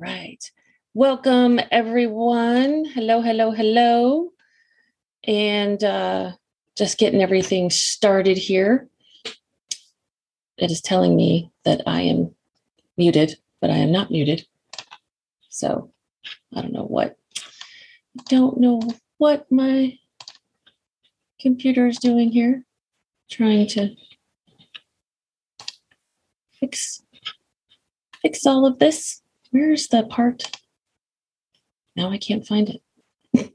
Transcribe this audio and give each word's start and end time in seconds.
right. 0.00 0.50
Welcome, 0.94 1.60
everyone. 1.70 2.86
Hello, 2.86 3.20
hello, 3.20 3.50
hello. 3.50 4.30
And 5.24 5.84
uh, 5.84 6.32
just 6.74 6.96
getting 6.98 7.22
everything 7.22 7.68
started 7.68 8.38
here. 8.38 8.88
It 10.56 10.70
is 10.70 10.80
telling 10.80 11.14
me 11.16 11.52
that 11.64 11.82
I 11.86 12.00
am 12.02 12.34
muted, 12.96 13.36
but 13.60 13.70
I 13.70 13.76
am 13.76 13.92
not 13.92 14.10
muted. 14.10 14.46
So 15.50 15.92
I 16.54 16.62
don't 16.62 16.72
know 16.72 16.86
what. 16.86 17.16
I 17.36 18.22
don't 18.28 18.58
know 18.58 18.80
what 19.18 19.52
my 19.52 19.98
computer 21.38 21.86
is 21.86 21.98
doing 21.98 22.30
here. 22.30 22.64
Trying 23.30 23.68
to 23.68 23.94
fix 26.58 27.02
fix 28.22 28.46
all 28.46 28.66
of 28.66 28.78
this. 28.78 29.20
Where's 29.50 29.88
the 29.88 30.04
part? 30.04 30.50
Now 31.96 32.10
I 32.10 32.18
can't 32.18 32.46
find 32.46 32.70
it. 32.70 33.52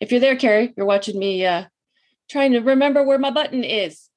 if 0.00 0.10
you're 0.10 0.20
there, 0.20 0.36
Carrie, 0.36 0.72
you're 0.76 0.86
watching 0.86 1.18
me 1.18 1.44
uh, 1.44 1.64
trying 2.30 2.52
to 2.52 2.60
remember 2.60 3.02
where 3.02 3.18
my 3.18 3.30
button 3.30 3.64
is. 3.64 4.08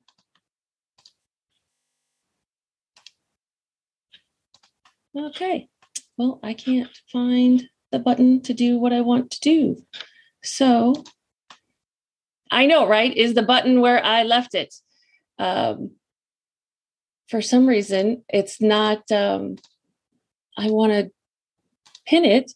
Okay, 5.15 5.67
well, 6.17 6.39
I 6.41 6.53
can't 6.53 6.89
find 7.11 7.69
the 7.91 7.99
button 7.99 8.41
to 8.41 8.53
do 8.53 8.77
what 8.79 8.93
I 8.93 9.01
want 9.01 9.31
to 9.31 9.39
do. 9.41 9.85
So 10.43 11.03
I 12.49 12.65
know, 12.65 12.87
right? 12.87 13.15
Is 13.15 13.33
the 13.33 13.43
button 13.43 13.81
where 13.81 14.03
I 14.03 14.23
left 14.23 14.55
it. 14.55 14.73
Um, 15.39 15.91
for 17.27 17.41
some 17.41 17.67
reason, 17.67 18.23
it's 18.29 18.61
not, 18.61 19.11
um, 19.11 19.57
I 20.57 20.69
want 20.69 20.91
to 20.91 21.11
pin 22.05 22.25
it 22.25 22.51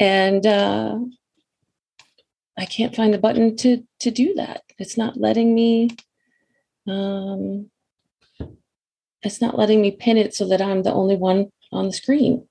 and 0.00 0.46
uh, 0.46 0.98
I 2.58 2.64
can't 2.66 2.94
find 2.94 3.12
the 3.12 3.18
button 3.18 3.56
to 3.58 3.84
to 4.00 4.10
do 4.10 4.34
that. 4.34 4.62
It's 4.78 4.96
not 4.96 5.16
letting 5.16 5.54
me. 5.54 5.90
Um, 6.86 7.70
it's 9.22 9.40
not 9.40 9.56
letting 9.56 9.80
me 9.80 9.90
pin 9.90 10.18
it 10.18 10.34
so 10.34 10.46
that 10.48 10.60
I'm 10.60 10.82
the 10.82 10.92
only 10.92 11.16
one 11.16 11.50
on 11.72 11.86
the 11.86 11.92
screen. 11.92 12.46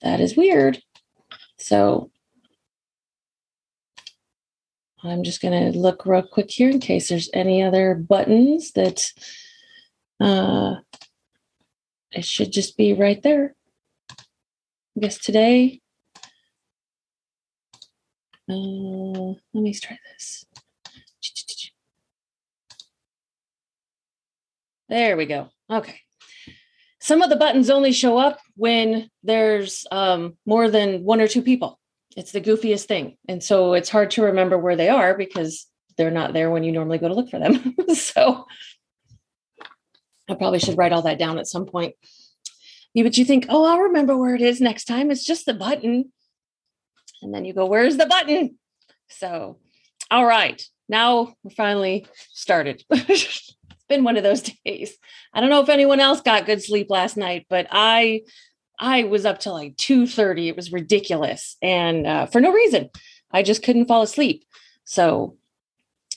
That 0.00 0.20
is 0.20 0.36
weird. 0.36 0.82
So 1.58 2.10
I'm 5.02 5.22
just 5.22 5.42
going 5.42 5.72
to 5.72 5.78
look 5.78 6.06
real 6.06 6.22
quick 6.22 6.50
here 6.50 6.70
in 6.70 6.80
case 6.80 7.08
there's 7.08 7.28
any 7.34 7.62
other 7.62 7.94
buttons 7.94 8.72
that 8.72 9.12
uh, 10.20 10.76
it 12.14 12.24
should 12.24 12.52
just 12.52 12.76
be 12.76 12.92
right 12.92 13.22
there. 13.22 13.54
I 14.10 15.00
guess 15.00 15.18
today, 15.18 15.80
uh, 18.48 18.54
let 18.54 19.36
me 19.54 19.74
try 19.74 19.98
this. 20.12 20.44
There 24.88 25.16
we 25.16 25.26
go. 25.26 25.48
Okay. 25.70 25.98
Some 27.00 27.22
of 27.22 27.30
the 27.30 27.36
buttons 27.36 27.68
only 27.68 27.92
show 27.92 28.16
up 28.16 28.38
when 28.54 29.10
there's 29.22 29.86
um, 29.90 30.36
more 30.46 30.70
than 30.70 31.04
one 31.04 31.20
or 31.20 31.28
two 31.28 31.42
people. 31.42 31.80
It's 32.16 32.32
the 32.32 32.40
goofiest 32.40 32.84
thing. 32.84 33.16
And 33.28 33.42
so 33.42 33.74
it's 33.74 33.88
hard 33.88 34.12
to 34.12 34.22
remember 34.22 34.56
where 34.56 34.76
they 34.76 34.88
are 34.88 35.16
because 35.16 35.66
they're 35.96 36.10
not 36.10 36.32
there 36.32 36.50
when 36.50 36.64
you 36.64 36.72
normally 36.72 36.98
go 36.98 37.08
to 37.08 37.14
look 37.14 37.30
for 37.30 37.38
them. 37.38 37.74
so 37.94 38.46
I 40.28 40.34
probably 40.34 40.58
should 40.58 40.78
write 40.78 40.92
all 40.92 41.02
that 41.02 41.18
down 41.18 41.38
at 41.38 41.46
some 41.46 41.66
point. 41.66 41.94
But 42.94 43.18
you 43.18 43.24
think, 43.24 43.46
oh, 43.48 43.64
I'll 43.64 43.80
remember 43.80 44.16
where 44.16 44.34
it 44.34 44.42
is 44.42 44.60
next 44.60 44.84
time. 44.84 45.10
It's 45.10 45.24
just 45.24 45.46
the 45.46 45.54
button. 45.54 46.12
And 47.22 47.34
then 47.34 47.44
you 47.44 47.52
go, 47.52 47.66
where's 47.66 47.96
the 47.96 48.06
button? 48.06 48.58
So, 49.08 49.58
all 50.10 50.24
right, 50.24 50.62
now 50.88 51.34
we're 51.42 51.50
finally 51.50 52.06
started. 52.32 52.84
it's 52.90 53.56
been 53.88 54.04
one 54.04 54.16
of 54.16 54.22
those 54.22 54.42
days. 54.64 54.96
I 55.32 55.40
don't 55.40 55.50
know 55.50 55.62
if 55.62 55.68
anyone 55.68 56.00
else 56.00 56.20
got 56.20 56.46
good 56.46 56.62
sleep 56.62 56.88
last 56.90 57.16
night, 57.16 57.46
but 57.48 57.66
I 57.70 58.22
I 58.78 59.04
was 59.04 59.24
up 59.24 59.40
till 59.40 59.54
like 59.54 59.76
2:30. 59.76 60.48
It 60.48 60.56
was 60.56 60.72
ridiculous. 60.72 61.56
And 61.62 62.06
uh, 62.06 62.26
for 62.26 62.40
no 62.40 62.52
reason. 62.52 62.90
I 63.34 63.42
just 63.42 63.64
couldn't 63.64 63.86
fall 63.86 64.02
asleep. 64.02 64.44
So 64.84 65.36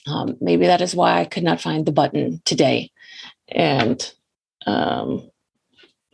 um, 0.06 0.38
maybe 0.40 0.67
that 0.67 0.81
is 0.81 0.96
why 0.96 1.19
I 1.19 1.25
could 1.25 1.44
not 1.44 1.59
find 1.59 1.85
the 1.85 1.91
button 1.91 2.41
today. 2.46 2.91
And 3.50 4.13
um, 4.66 5.30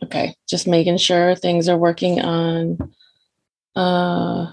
Okay, 0.04 0.36
just 0.46 0.66
making 0.66 0.98
sure 0.98 1.34
things 1.34 1.66
are 1.66 1.78
working 1.78 2.20
on 2.20 2.76
uh, 3.74 4.52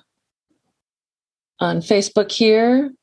on 1.60 1.82
Facebook 1.82 2.32
here. 2.32 2.94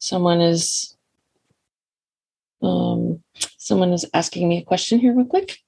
Someone 0.00 0.40
is 0.40 0.96
um, 2.60 3.22
someone 3.56 3.92
is 3.92 4.04
asking 4.14 4.48
me 4.48 4.58
a 4.58 4.64
question 4.64 4.98
here 4.98 5.14
real 5.14 5.26
quick. 5.26 5.58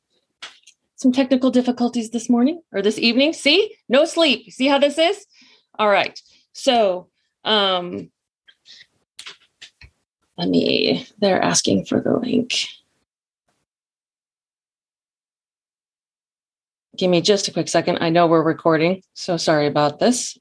Some 0.97 1.13
technical 1.13 1.51
difficulties 1.53 2.11
this 2.11 2.29
morning 2.29 2.61
or 2.73 2.83
this 2.83 2.99
evening. 2.99 3.33
See, 3.33 3.77
no 3.89 4.07
sleep. 4.07 4.51
See 4.51 4.67
how 4.67 4.79
this 4.79 4.99
is? 4.99 5.25
All 5.79 5.89
right. 5.89 6.19
So 6.53 7.11
um, 7.45 8.11
let 10.37 10.49
me, 10.49 11.07
they're 11.19 11.43
asking 11.43 11.85
for 11.87 12.01
the 12.01 12.17
link. 12.19 12.67
Give 16.97 17.11
me 17.11 17.21
just 17.21 17.49
a 17.49 17.53
quick 17.53 17.69
second. 17.69 17.99
I 18.01 18.11
know 18.11 18.27
we're 18.27 18.43
recording, 18.43 19.03
so 19.15 19.37
sorry 19.37 19.67
about 19.67 19.99
this. 19.99 20.39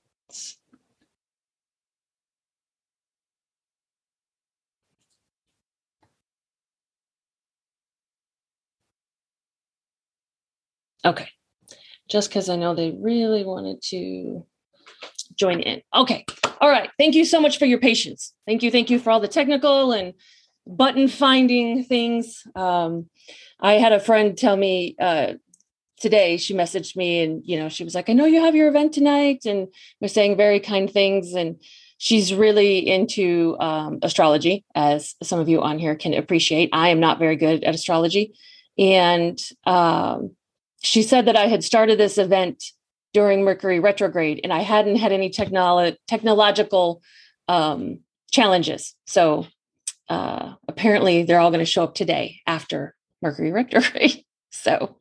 Okay, 11.06 11.28
just 12.08 12.30
because 12.30 12.50
I 12.50 12.56
know 12.56 12.76
they 12.76 12.92
really 12.92 13.44
wanted 13.44 13.82
to 13.90 14.46
join 15.36 15.60
in. 15.60 15.82
Okay, 15.96 16.26
all 16.62 16.70
right. 16.70 16.90
Thank 16.98 17.16
you 17.16 17.26
so 17.26 17.40
much 17.40 17.58
for 17.60 17.66
your 17.66 17.80
patience. 17.80 18.34
Thank 18.46 18.64
you, 18.64 18.72
thank 18.72 18.90
you 18.90 19.00
for 19.00 19.12
all 19.12 19.20
the 19.20 19.28
technical 19.28 19.92
and 19.92 20.14
button 20.66 21.08
finding 21.08 21.84
things. 21.84 22.44
Um, 22.56 23.10
I 23.60 23.74
had 23.74 23.94
a 23.94 24.00
friend 24.00 24.38
tell 24.38 24.58
me 24.58 24.96
uh, 25.00 25.34
today 26.04 26.36
she 26.36 26.54
messaged 26.54 26.98
me 26.98 27.24
and 27.24 27.42
you 27.46 27.58
know 27.58 27.70
she 27.70 27.86
was 27.86 27.96
like 27.96 28.10
i 28.10 28.14
know 28.14 28.26
you 28.26 28.42
have 28.42 28.56
your 28.56 28.68
event 28.68 28.94
tonight 28.94 29.46
and 29.46 29.70
was 30.02 30.12
saying 30.12 30.36
very 30.36 30.60
kind 30.60 30.92
things 30.92 31.34
and 31.34 31.56
she's 31.98 32.34
really 32.34 32.80
into 32.80 33.56
um, 33.62 34.00
astrology 34.02 34.66
as 34.76 35.16
some 35.24 35.40
of 35.40 35.48
you 35.48 35.62
on 35.62 35.80
here 35.80 35.96
can 35.96 36.14
appreciate 36.14 36.70
i 36.74 36.90
am 36.90 37.00
not 37.00 37.20
very 37.20 37.38
good 37.38 37.64
at 37.64 37.74
astrology 37.74 38.34
and 38.78 39.40
um, 39.66 40.32
she 40.82 41.02
said 41.04 41.26
that 41.26 41.38
i 41.38 41.48
had 41.48 41.64
started 41.64 41.98
this 41.98 42.18
event 42.18 42.62
during 43.14 43.44
mercury 43.44 43.80
retrograde 43.80 44.40
and 44.44 44.54
i 44.54 44.62
hadn't 44.62 44.98
had 44.98 45.12
any 45.12 45.30
technolo- 45.30 45.96
technological 46.08 47.02
um, 47.48 48.00
challenges 48.32 48.96
so 49.06 49.46
uh, 50.10 50.54
apparently 50.68 51.24
they're 51.24 51.40
all 51.40 51.52
going 51.52 51.60
to 51.60 51.66
show 51.66 51.84
up 51.84 51.96
today 51.96 52.40
after 52.48 52.96
mercury 53.22 53.52
retrograde 53.60 54.24
so 54.52 54.98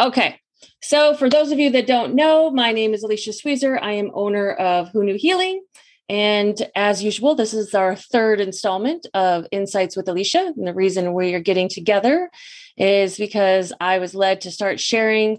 Okay. 0.00 0.40
So, 0.80 1.14
for 1.14 1.30
those 1.30 1.52
of 1.52 1.58
you 1.58 1.70
that 1.70 1.86
don't 1.86 2.14
know, 2.14 2.50
my 2.50 2.72
name 2.72 2.92
is 2.92 3.02
Alicia 3.04 3.32
Sweezer. 3.32 3.78
I 3.80 3.92
am 3.92 4.10
owner 4.14 4.52
of 4.52 4.88
Who 4.90 5.04
Knew 5.04 5.16
Healing. 5.16 5.62
And 6.08 6.60
as 6.74 7.04
usual, 7.04 7.36
this 7.36 7.54
is 7.54 7.72
our 7.74 7.94
third 7.94 8.40
installment 8.40 9.06
of 9.14 9.46
Insights 9.52 9.96
with 9.96 10.08
Alicia. 10.08 10.52
And 10.56 10.66
the 10.66 10.74
reason 10.74 11.14
we 11.14 11.34
are 11.34 11.40
getting 11.40 11.68
together 11.68 12.30
is 12.76 13.16
because 13.16 13.72
I 13.80 13.98
was 13.98 14.14
led 14.14 14.40
to 14.42 14.50
start 14.50 14.80
sharing 14.80 15.38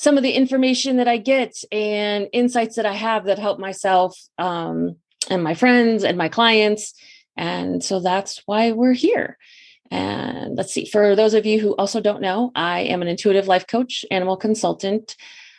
some 0.00 0.16
of 0.16 0.22
the 0.22 0.32
information 0.32 0.96
that 0.96 1.08
I 1.08 1.18
get 1.18 1.62
and 1.70 2.26
insights 2.32 2.76
that 2.76 2.86
I 2.86 2.94
have 2.94 3.26
that 3.26 3.38
help 3.38 3.58
myself 3.58 4.18
um, 4.38 4.96
and 5.28 5.44
my 5.44 5.52
friends 5.52 6.04
and 6.04 6.16
my 6.16 6.30
clients. 6.30 6.94
And 7.36 7.84
so 7.84 8.00
that's 8.00 8.40
why 8.46 8.72
we're 8.72 8.94
here. 8.94 9.36
And 9.90 10.56
let's 10.56 10.72
see, 10.72 10.86
for 10.86 11.14
those 11.14 11.34
of 11.34 11.44
you 11.44 11.60
who 11.60 11.76
also 11.76 12.00
don't 12.00 12.22
know, 12.22 12.50
I 12.54 12.80
am 12.80 13.02
an 13.02 13.08
intuitive 13.08 13.46
life 13.46 13.66
coach, 13.66 14.06
animal 14.10 14.38
consultant, 14.38 15.16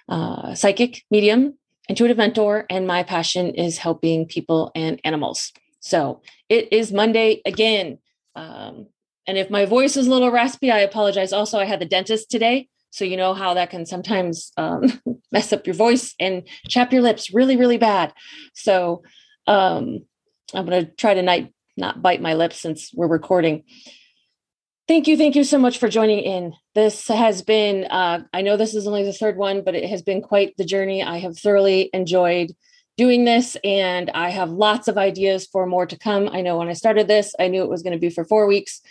uh, 0.09 0.55
psychic, 0.55 1.05
medium, 1.11 1.59
intuitive 1.87 2.17
mentor, 2.17 2.65
and 2.67 2.87
my 2.87 3.03
passion 3.03 3.53
is 3.53 3.77
helping 3.77 4.25
people 4.25 4.71
and 4.73 4.99
animals. 5.03 5.53
So 5.81 6.23
it 6.49 6.73
is 6.73 6.91
Monday 6.91 7.43
again. 7.45 7.99
Um, 8.35 8.87
and 9.27 9.37
if 9.37 9.51
my 9.51 9.65
voice 9.65 9.95
is 9.97 10.07
a 10.07 10.09
little 10.09 10.31
raspy, 10.31 10.71
I 10.71 10.79
apologize. 10.79 11.31
Also, 11.31 11.59
I 11.59 11.65
had 11.65 11.79
the 11.79 11.85
dentist 11.85 12.31
today. 12.31 12.69
So 12.91 13.05
you 13.05 13.17
know 13.17 13.33
how 13.33 13.55
that 13.55 13.69
can 13.69 13.85
sometimes 13.85 14.51
um, 14.57 15.01
mess 15.31 15.51
up 15.51 15.65
your 15.65 15.75
voice 15.75 16.13
and 16.19 16.47
chap 16.67 16.93
your 16.93 17.01
lips 17.01 17.33
really, 17.33 17.57
really 17.57 17.77
bad. 17.77 18.13
So 18.53 19.03
um, 19.47 20.05
I'm 20.53 20.65
going 20.65 20.85
to 20.85 20.91
try 20.91 21.13
to 21.13 21.21
not, 21.21 21.39
not 21.77 22.01
bite 22.01 22.21
my 22.21 22.35
lips 22.35 22.61
since 22.61 22.91
we're 22.93 23.07
recording. 23.07 23.63
Thank 24.87 25.07
you. 25.07 25.15
Thank 25.15 25.35
you 25.35 25.45
so 25.45 25.57
much 25.57 25.77
for 25.77 25.87
joining 25.87 26.19
in. 26.19 26.53
This 26.75 27.07
has 27.07 27.41
been, 27.41 27.85
uh, 27.85 28.23
I 28.33 28.41
know 28.41 28.57
this 28.57 28.75
is 28.75 28.87
only 28.87 29.03
the 29.03 29.13
third 29.13 29.37
one, 29.37 29.63
but 29.63 29.73
it 29.73 29.89
has 29.89 30.01
been 30.01 30.21
quite 30.21 30.57
the 30.57 30.65
journey. 30.65 31.01
I 31.01 31.19
have 31.19 31.37
thoroughly 31.37 31.89
enjoyed 31.93 32.51
doing 32.97 33.23
this 33.23 33.55
and 33.63 34.09
I 34.09 34.31
have 34.31 34.49
lots 34.49 34.87
of 34.87 34.97
ideas 34.97 35.47
for 35.47 35.65
more 35.65 35.85
to 35.85 35.97
come. 35.97 36.29
I 36.29 36.41
know 36.41 36.57
when 36.57 36.67
I 36.67 36.73
started 36.73 37.07
this, 37.07 37.33
I 37.39 37.47
knew 37.47 37.63
it 37.63 37.69
was 37.69 37.83
going 37.83 37.93
to 37.93 37.99
be 37.99 38.09
for 38.09 38.25
four 38.25 38.47
weeks, 38.47 38.81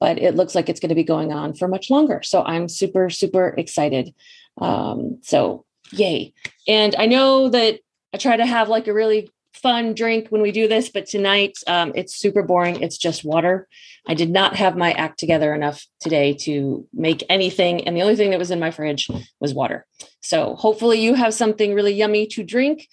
but 0.00 0.18
it 0.18 0.34
looks 0.34 0.54
like 0.54 0.68
it's 0.68 0.80
going 0.80 0.90
to 0.90 0.94
be 0.94 1.04
going 1.04 1.32
on 1.32 1.54
for 1.54 1.68
much 1.68 1.90
longer. 1.90 2.22
So 2.22 2.42
I'm 2.44 2.68
super, 2.68 3.10
super 3.10 3.48
excited. 3.48 4.14
Um, 4.60 5.18
so 5.22 5.64
yay. 5.92 6.32
And 6.66 6.94
I 6.96 7.06
know 7.06 7.48
that 7.48 7.80
I 8.14 8.18
try 8.18 8.36
to 8.36 8.46
have 8.46 8.68
like 8.68 8.86
a 8.86 8.94
really 8.94 9.30
fun 9.52 9.94
drink 9.94 10.28
when 10.28 10.40
we 10.40 10.52
do 10.52 10.68
this, 10.68 10.88
but 10.88 11.06
tonight 11.06 11.58
um, 11.66 11.92
it's 11.94 12.16
super 12.16 12.42
boring. 12.42 12.80
It's 12.80 12.96
just 12.96 13.24
water. 13.24 13.66
I 14.06 14.14
did 14.14 14.30
not 14.30 14.56
have 14.56 14.76
my 14.76 14.92
act 14.92 15.18
together 15.18 15.52
enough 15.52 15.84
today 16.00 16.34
to 16.42 16.86
make 16.92 17.24
anything. 17.28 17.86
And 17.86 17.96
the 17.96 18.02
only 18.02 18.16
thing 18.16 18.30
that 18.30 18.38
was 18.38 18.50
in 18.50 18.60
my 18.60 18.70
fridge 18.70 19.10
was 19.40 19.52
water. 19.52 19.86
So 20.22 20.54
hopefully 20.54 21.00
you 21.00 21.14
have 21.14 21.34
something 21.34 21.74
really 21.74 21.92
yummy 21.92 22.26
to 22.28 22.44
drink 22.44 22.88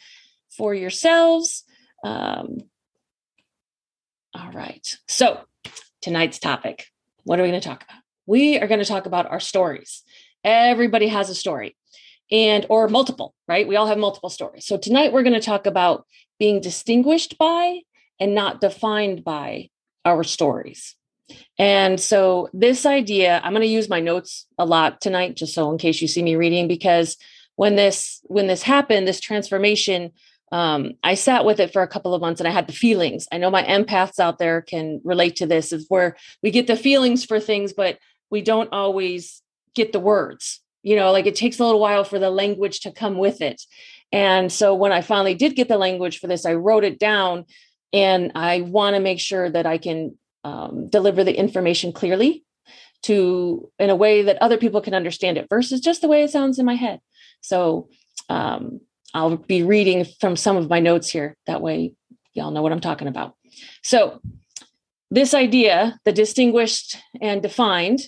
for 0.50 0.74
yourselves. 0.74 1.64
Um, 2.04 2.58
all 4.34 4.52
right. 4.52 4.98
So 5.08 5.42
tonight's 6.02 6.40
topic 6.40 6.88
what 7.26 7.40
are 7.40 7.44
we 7.44 7.50
going 7.50 7.60
to 7.60 7.68
talk 7.68 7.84
about? 7.84 8.02
We 8.26 8.58
are 8.60 8.68
going 8.68 8.80
to 8.80 8.86
talk 8.86 9.06
about 9.06 9.30
our 9.30 9.40
stories. 9.40 10.04
Everybody 10.44 11.08
has 11.08 11.30
a 11.30 11.36
story 11.36 11.76
and 12.32 12.66
or 12.70 12.88
multiple, 12.88 13.34
right? 13.48 13.68
We 13.68 13.76
all 13.76 13.88
have 13.88 13.98
multiple 13.98 14.30
stories. 14.30 14.66
So 14.66 14.78
tonight 14.78 15.12
we're 15.12 15.24
going 15.24 15.34
to 15.34 15.42
talk 15.42 15.66
about 15.66 16.06
being 16.40 16.62
distinguished 16.62 17.38
by 17.38 17.82
and 18.20 18.34
not 18.34 18.62
defined 18.62 19.24
by 19.24 19.70
our 20.06 20.24
stories. 20.24 20.96
And 21.58 22.00
so 22.00 22.50
this 22.54 22.86
idea, 22.86 23.42
I'm 23.44 23.54
going 23.54 23.62
to 23.62 23.68
use 23.68 23.90
my 23.90 24.00
notes 24.00 24.46
a 24.58 24.66
lot 24.66 25.02
tonight 25.02 25.36
just 25.36 25.54
so 25.54 25.72
in 25.72 25.78
case 25.78 26.02
you 26.02 26.08
see 26.08 26.22
me 26.22 26.36
reading 26.36 26.68
because 26.68 27.18
when 27.56 27.76
this 27.76 28.22
when 28.26 28.48
this 28.48 28.62
happened, 28.62 29.08
this 29.08 29.20
transformation 29.20 30.12
um, 30.52 30.94
I 31.04 31.16
sat 31.16 31.46
with 31.46 31.60
it 31.60 31.74
for 31.74 31.82
a 31.82 31.88
couple 31.88 32.14
of 32.14 32.22
months 32.22 32.40
and 32.40 32.48
I 32.48 32.52
had 32.52 32.68
the 32.68 32.74
feelings. 32.74 33.28
I 33.32 33.38
know 33.38 33.50
my 33.50 33.64
empaths 33.64 34.20
out 34.20 34.38
there 34.38 34.62
can 34.62 35.02
relate 35.04 35.36
to 35.38 35.46
this, 35.46 35.74
is 35.74 35.86
where 35.90 36.16
we 36.44 36.52
get 36.52 36.68
the 36.68 36.76
feelings 36.76 37.26
for 37.26 37.40
things, 37.40 37.74
but 37.74 37.98
we 38.30 38.42
don't 38.42 38.72
always 38.72 39.42
get 39.74 39.92
the 39.92 40.00
words. 40.00 40.62
You 40.84 40.96
know, 40.96 41.12
like 41.12 41.26
it 41.26 41.36
takes 41.36 41.60
a 41.60 41.66
little 41.66 41.80
while 41.80 42.04
for 42.04 42.20
the 42.20 42.30
language 42.30 42.82
to 42.82 42.92
come 42.92 43.18
with 43.18 43.42
it. 43.42 43.62
And 44.12 44.52
so 44.52 44.76
when 44.76 44.92
I 44.92 45.02
finally 45.02 45.34
did 45.34 45.56
get 45.56 45.68
the 45.68 45.78
language 45.78 46.20
for 46.20 46.28
this, 46.28 46.46
I 46.46 46.54
wrote 46.54 46.84
it 46.84 47.00
down 47.00 47.46
and 47.92 48.32
I 48.36 48.62
want 48.62 48.96
to 48.96 49.02
make 49.02 49.20
sure 49.20 49.50
that 49.50 49.66
I 49.66 49.78
can 49.80 50.18
um, 50.44 50.90
deliver 50.90 51.24
the 51.24 51.36
information 51.36 51.92
clearly 51.92 52.46
to 53.04 53.72
in 53.80 53.90
a 53.90 53.96
way 53.96 54.22
that 54.24 54.42
other 54.42 54.58
people 54.58 54.82
can 54.82 54.94
understand 54.94 55.38
it 55.38 55.48
versus 55.50 55.82
just 55.82 56.02
the 56.02 56.08
way 56.08 56.24
it 56.24 56.30
sounds 56.30 56.60
in 56.60 56.66
my 56.66 56.76
head. 56.76 57.00
So 57.42 57.90
um, 58.30 58.82
I'll 59.16 59.38
be 59.38 59.64
reading 59.64 60.06
from 60.20 60.36
some 60.36 60.58
of 60.58 60.70
my 60.70 60.82
notes 60.82 61.10
here. 61.10 61.38
That 61.48 61.62
way, 61.62 61.94
y'all 62.34 62.52
know 62.52 62.62
what 62.62 62.74
I'm 62.74 62.82
talking 62.82 63.08
about. 63.08 63.36
So, 63.82 64.20
this 65.10 65.34
idea, 65.34 65.98
the 66.04 66.12
distinguished 66.12 66.98
and 67.22 67.42
defined, 67.42 68.02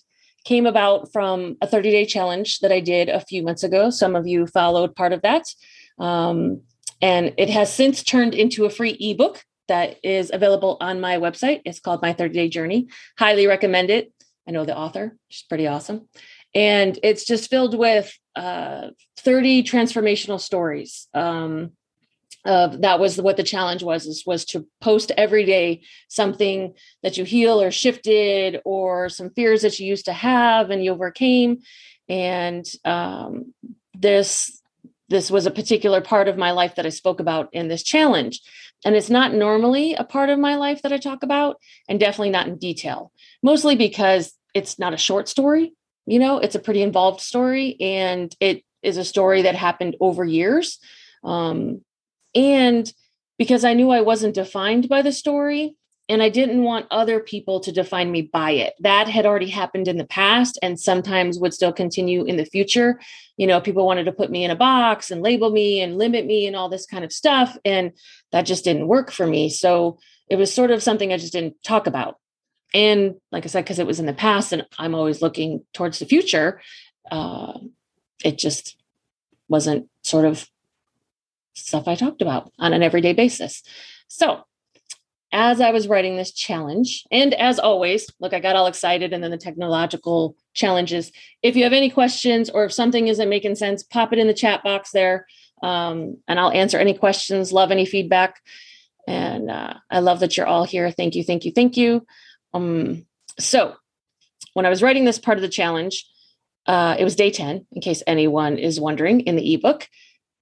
came 0.43 0.65
about 0.65 1.11
from 1.13 1.55
a 1.61 1.67
30 1.67 1.91
day 1.91 2.05
challenge 2.05 2.59
that 2.59 2.73
I 2.73 2.81
did 2.81 3.07
a 3.07 3.21
few 3.21 3.41
months 3.41 3.63
ago. 3.63 3.89
Some 3.89 4.17
of 4.17 4.27
you 4.27 4.47
followed 4.47 4.95
part 4.95 5.13
of 5.13 5.21
that. 5.21 5.45
Um, 5.97 6.61
and 7.01 7.33
it 7.37 7.49
has 7.49 7.73
since 7.73 8.03
turned 8.03 8.33
into 8.33 8.65
a 8.65 8.69
free 8.69 8.97
ebook 8.99 9.45
that 9.69 9.97
is 10.03 10.29
available 10.33 10.75
on 10.81 10.99
my 10.99 11.17
website. 11.17 11.61
It's 11.63 11.79
called 11.79 12.01
My 12.01 12.11
30 12.11 12.33
Day 12.33 12.49
Journey. 12.49 12.87
Highly 13.17 13.47
recommend 13.47 13.89
it. 13.89 14.11
I 14.45 14.51
know 14.51 14.65
the 14.65 14.77
author, 14.77 15.15
she's 15.29 15.43
pretty 15.43 15.67
awesome 15.67 16.07
and 16.57 16.97
it's 17.03 17.23
just 17.23 17.51
filled 17.51 17.77
with 17.77 18.11
uh, 18.35 18.87
30 19.17 19.61
transformational 19.61 20.41
stories 20.41 21.07
um, 21.13 21.71
of 22.45 22.81
that 22.81 22.99
was 22.99 23.21
what 23.21 23.37
the 23.37 23.43
challenge 23.43 23.83
was 23.83 24.07
is, 24.07 24.23
was 24.25 24.43
to 24.45 24.65
post 24.81 25.11
every 25.17 25.45
day 25.45 25.81
something 26.07 26.73
that 27.03 27.15
you 27.15 27.25
heal 27.25 27.61
or 27.61 27.69
shifted 27.69 28.59
or 28.65 29.07
some 29.07 29.29
fears 29.29 29.61
that 29.61 29.79
you 29.79 29.85
used 29.85 30.05
to 30.05 30.13
have 30.13 30.71
and 30.71 30.83
you 30.83 30.91
overcame. 30.91 31.59
And 32.09 32.65
um, 32.83 33.53
this 33.95 34.59
this 35.09 35.29
was 35.29 35.45
a 35.45 35.51
particular 35.51 36.01
part 36.01 36.27
of 36.27 36.37
my 36.37 36.51
life 36.51 36.75
that 36.75 36.85
i 36.85 36.89
spoke 36.89 37.19
about 37.19 37.49
in 37.53 37.67
this 37.67 37.83
challenge. 37.83 38.41
And 38.83 38.95
it's 38.95 39.09
not 39.09 39.33
normally 39.33 39.93
a 39.93 40.03
part 40.03 40.29
of 40.29 40.39
my 40.39 40.55
life 40.55 40.81
that 40.81 40.93
i 40.93 40.97
talk 40.97 41.21
about 41.21 41.57
and 41.87 41.99
definitely 41.99 42.31
not 42.31 42.47
in 42.47 42.57
detail. 42.57 43.11
Mostly 43.43 43.75
because 43.75 44.33
it's 44.55 44.79
not 44.79 44.95
a 44.95 44.97
short 44.97 45.29
story 45.29 45.73
you 46.07 46.19
know 46.19 46.39
it's 46.39 46.55
a 46.55 46.59
pretty 46.59 46.81
involved 46.81 47.21
story 47.21 47.75
and 47.79 48.35
it 48.39 48.63
is 48.81 48.97
a 48.97 49.05
story 49.05 49.43
that 49.43 49.55
happened 49.55 49.95
over 49.99 50.23
years 50.23 50.79
um, 51.23 51.81
and 52.33 52.91
because 53.37 53.63
i 53.63 53.73
knew 53.73 53.89
i 53.89 54.01
wasn't 54.01 54.33
defined 54.33 54.89
by 54.89 55.01
the 55.01 55.11
story 55.11 55.75
and 56.09 56.23
i 56.23 56.29
didn't 56.29 56.63
want 56.63 56.87
other 56.89 57.19
people 57.19 57.59
to 57.59 57.71
define 57.71 58.09
me 58.11 58.21
by 58.21 58.51
it. 58.51 58.75
That 58.79 59.09
had 59.09 59.25
already 59.25 59.49
happened 59.49 59.89
in 59.89 59.97
the 59.97 60.05
past 60.05 60.57
and 60.61 60.79
sometimes 60.79 61.37
would 61.37 61.53
still 61.53 61.73
continue 61.73 62.23
in 62.23 62.37
the 62.37 62.45
future. 62.45 63.01
You 63.35 63.45
know 63.45 63.59
people 63.59 63.85
wanted 63.85 64.05
to 64.05 64.13
put 64.13 64.31
me 64.31 64.45
in 64.45 64.51
a 64.51 64.55
box 64.55 65.11
and 65.11 65.21
label 65.21 65.49
me 65.49 65.81
and 65.81 65.97
limit 65.97 66.25
me 66.25 66.47
and 66.47 66.55
all 66.55 66.69
this 66.69 66.85
kind 66.85 67.03
of 67.03 67.11
stuff 67.11 67.57
and 67.65 67.91
that 68.31 68.43
just 68.43 68.63
didn't 68.63 68.87
work 68.87 69.11
for 69.11 69.27
me. 69.27 69.49
So 69.49 69.99
it 70.29 70.35
was 70.35 70.53
sort 70.53 70.71
of 70.71 70.83
something 70.83 71.11
i 71.11 71.17
just 71.17 71.33
didn't 71.33 71.61
talk 71.63 71.87
about 71.87 72.17
and 72.77 73.15
like 73.31 73.43
i 73.43 73.47
said 73.47 73.63
because 73.63 73.79
it 73.79 73.87
was 73.87 73.99
in 73.99 74.05
the 74.05 74.13
past 74.13 74.53
and 74.53 74.63
i'm 74.77 74.93
always 74.93 75.21
looking 75.21 75.65
towards 75.73 75.97
the 75.97 76.05
future 76.05 76.61
uh, 77.11 77.57
it 78.23 78.37
just 78.37 78.77
wasn't 79.49 79.89
sort 80.03 80.25
of 80.25 80.47
stuff 81.55 81.87
i 81.87 81.95
talked 81.95 82.21
about 82.21 82.51
on 82.59 82.71
an 82.71 82.83
everyday 82.83 83.13
basis. 83.13 83.63
So 84.07 84.43
as 85.33 85.59
i 85.59 85.71
was 85.71 85.89
writing 85.89 86.15
this 86.15 86.31
challenge 86.31 87.03
and 87.11 87.33
as 87.33 87.59
always 87.59 88.07
look 88.21 88.33
i 88.33 88.39
got 88.39 88.55
all 88.55 88.67
excited 88.67 89.11
and 89.11 89.21
then 89.21 89.31
the 89.31 89.37
technological 89.37 90.37
challenges. 90.53 91.11
If 91.41 91.55
you 91.55 91.63
have 91.63 91.73
any 91.73 91.89
questions 91.89 92.49
or 92.49 92.65
if 92.65 92.73
something 92.73 93.07
isn't 93.07 93.29
making 93.29 93.55
sense 93.55 93.83
pop 93.83 94.13
it 94.13 94.19
in 94.19 94.27
the 94.27 94.33
chat 94.33 94.63
box 94.63 94.91
there 94.91 95.25
um, 95.63 96.17
and 96.27 96.39
i'll 96.39 96.51
answer 96.51 96.77
any 96.77 96.93
questions 96.93 97.51
love 97.51 97.71
any 97.71 97.85
feedback. 97.85 98.39
And 99.07 99.49
uh, 99.49 99.73
i 99.89 99.99
love 99.99 100.19
that 100.19 100.37
you're 100.37 100.45
all 100.53 100.63
here. 100.63 100.91
Thank 100.91 101.15
you 101.15 101.23
thank 101.23 101.43
you 101.43 101.51
thank 101.51 101.75
you 101.75 102.05
um, 102.53 103.05
so 103.39 103.75
when 104.53 104.65
I 104.65 104.69
was 104.69 104.81
writing 104.81 105.05
this 105.05 105.19
part 105.19 105.37
of 105.37 105.41
the 105.41 105.49
challenge, 105.49 106.05
uh, 106.65 106.95
it 106.99 107.03
was 107.03 107.15
day 107.15 107.31
10, 107.31 107.65
in 107.71 107.81
case 107.81 108.03
anyone 108.07 108.57
is 108.57 108.79
wondering, 108.79 109.21
in 109.21 109.35
the 109.35 109.53
ebook. 109.53 109.87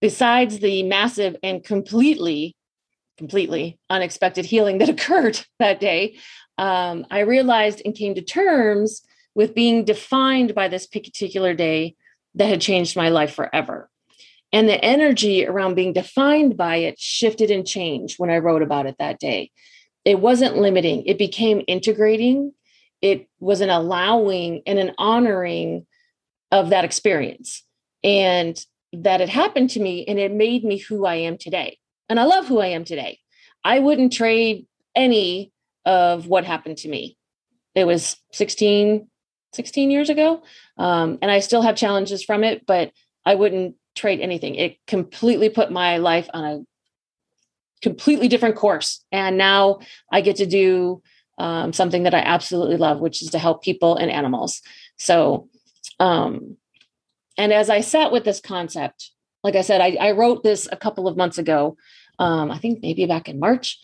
Besides 0.01 0.60
the 0.60 0.84
massive 0.84 1.36
and 1.44 1.63
completely, 1.63 2.56
completely 3.18 3.77
unexpected 3.89 4.46
healing 4.46 4.79
that 4.79 4.89
occurred 4.96 5.39
that 5.60 5.79
day, 5.79 6.18
um, 6.58 7.06
I 7.12 7.20
realized 7.20 7.82
and 7.84 7.94
came 7.94 8.15
to 8.15 8.22
terms 8.22 9.01
with 9.36 9.53
being 9.53 9.84
defined 9.84 10.56
by 10.56 10.70
this 10.70 10.88
particular 10.88 11.53
day 11.53 11.96
that 12.36 12.48
had 12.48 12.62
changed 12.62 12.96
my 12.96 13.10
life 13.10 13.34
forever. 13.34 13.89
And 14.53 14.70
the 14.70 14.84
energy 14.84 15.46
around 15.46 15.75
being 15.75 15.91
defined 15.91 16.56
by 16.56 16.77
it 16.77 16.98
shifted 16.98 17.51
and 17.51 17.68
changed 17.68 18.18
when 18.18 18.29
I 18.29 18.38
wrote 18.38 18.62
about 18.62 18.86
it 18.86 18.96
that 19.00 19.20
day 19.20 19.51
it 20.05 20.19
wasn't 20.19 20.57
limiting 20.57 21.03
it 21.05 21.17
became 21.17 21.62
integrating 21.67 22.53
it 23.01 23.27
was 23.39 23.62
an 23.62 23.69
allowing 23.69 24.63
and 24.65 24.79
an 24.79 24.93
honoring 24.97 25.85
of 26.51 26.69
that 26.69 26.85
experience. 26.85 27.63
And 28.03 28.59
that 28.93 29.21
it 29.21 29.29
happened 29.29 29.69
to 29.71 29.79
me 29.79 30.05
and 30.07 30.17
it 30.17 30.31
made 30.31 30.63
me 30.63 30.77
who 30.77 31.05
i 31.05 31.15
am 31.15 31.38
today. 31.38 31.77
And 32.09 32.19
i 32.19 32.24
love 32.24 32.47
who 32.47 32.59
i 32.59 32.67
am 32.67 32.83
today. 32.83 33.19
I 33.63 33.79
wouldn't 33.79 34.13
trade 34.13 34.65
any 34.95 35.51
of 35.85 36.27
what 36.27 36.45
happened 36.45 36.77
to 36.79 36.89
me. 36.89 37.17
It 37.75 37.85
was 37.85 38.17
16 38.31 39.07
16 39.53 39.89
years 39.89 40.09
ago 40.09 40.43
um, 40.77 41.17
and 41.21 41.31
i 41.31 41.39
still 41.39 41.62
have 41.62 41.77
challenges 41.77 42.21
from 42.21 42.43
it 42.43 42.65
but 42.65 42.91
i 43.25 43.35
wouldn't 43.35 43.75
trade 43.95 44.19
anything. 44.19 44.55
It 44.55 44.77
completely 44.85 45.50
put 45.50 45.71
my 45.71 45.97
life 45.97 46.29
on 46.33 46.43
a 46.43 46.59
completely 47.86 48.27
different 48.27 48.56
course. 48.56 49.06
And 49.12 49.38
now 49.38 49.77
I 50.12 50.22
get 50.22 50.38
to 50.38 50.48
do 50.48 51.04
um, 51.38 51.72
something 51.72 52.01
that 52.04 52.15
I 52.15 52.24
absolutely 52.36 52.77
love, 52.77 53.00
which 53.00 53.22
is 53.22 53.30
to 53.30 53.38
help 53.38 53.62
people 53.62 53.96
and 53.96 54.10
animals. 54.10 54.63
So, 54.98 55.50
um, 56.00 56.58
and 57.38 57.54
as 57.54 57.70
I 57.70 57.82
sat 57.82 58.12
with 58.12 58.24
this 58.24 58.42
concept, 58.42 59.12
like 59.44 59.56
I 59.56 59.62
said, 59.62 59.82
I, 59.82 59.98
I 60.08 60.12
wrote 60.13 60.42
this 60.42 60.68
a 60.72 60.77
couple 60.77 61.08
of 61.08 61.15
months 61.15 61.38
ago. 61.38 61.77
Um, 62.18 62.50
I 62.50 62.58
think 62.58 62.80
maybe 62.82 63.06
back 63.06 63.30
in 63.30 63.39
March. 63.39 63.80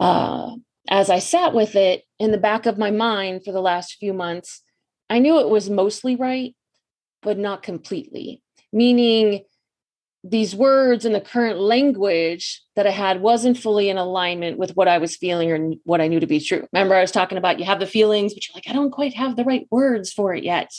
Uh, 0.00 0.56
as 0.88 1.10
I 1.10 1.18
sat 1.18 1.52
with 1.52 1.76
it 1.76 2.04
in 2.18 2.30
the 2.30 2.38
back 2.38 2.64
of 2.64 2.78
my 2.78 2.90
mind 2.90 3.44
for 3.44 3.52
the 3.52 3.60
last 3.60 3.98
few 4.00 4.14
months, 4.14 4.62
I 5.10 5.18
knew 5.18 5.40
it 5.40 5.50
was 5.50 5.68
mostly 5.68 6.16
right, 6.16 6.56
but 7.20 7.36
not 7.36 7.62
completely. 7.62 8.40
Meaning, 8.72 9.44
these 10.24 10.54
words 10.54 11.04
and 11.04 11.14
the 11.14 11.20
current 11.20 11.58
language 11.58 12.62
that 12.76 12.86
I 12.86 12.90
had 12.90 13.20
wasn't 13.20 13.58
fully 13.58 13.88
in 13.88 13.98
alignment 13.98 14.56
with 14.56 14.76
what 14.76 14.86
I 14.86 14.98
was 14.98 15.16
feeling 15.16 15.50
or 15.50 15.74
what 15.84 16.00
I 16.00 16.06
knew 16.06 16.20
to 16.20 16.26
be 16.26 16.38
true. 16.38 16.66
Remember, 16.72 16.94
I 16.94 17.00
was 17.00 17.10
talking 17.10 17.38
about 17.38 17.58
you 17.58 17.64
have 17.64 17.80
the 17.80 17.86
feelings, 17.86 18.32
but 18.32 18.46
you're 18.46 18.54
like, 18.54 18.68
I 18.68 18.72
don't 18.72 18.92
quite 18.92 19.14
have 19.14 19.34
the 19.34 19.44
right 19.44 19.66
words 19.70 20.12
for 20.12 20.32
it 20.34 20.44
yet. 20.44 20.72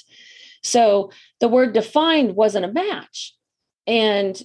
So 0.62 1.12
the 1.42 1.50
word 1.50 1.74
defined 1.74 2.36
wasn't 2.36 2.66
a 2.66 2.72
match. 2.72 3.36
And 3.86 4.42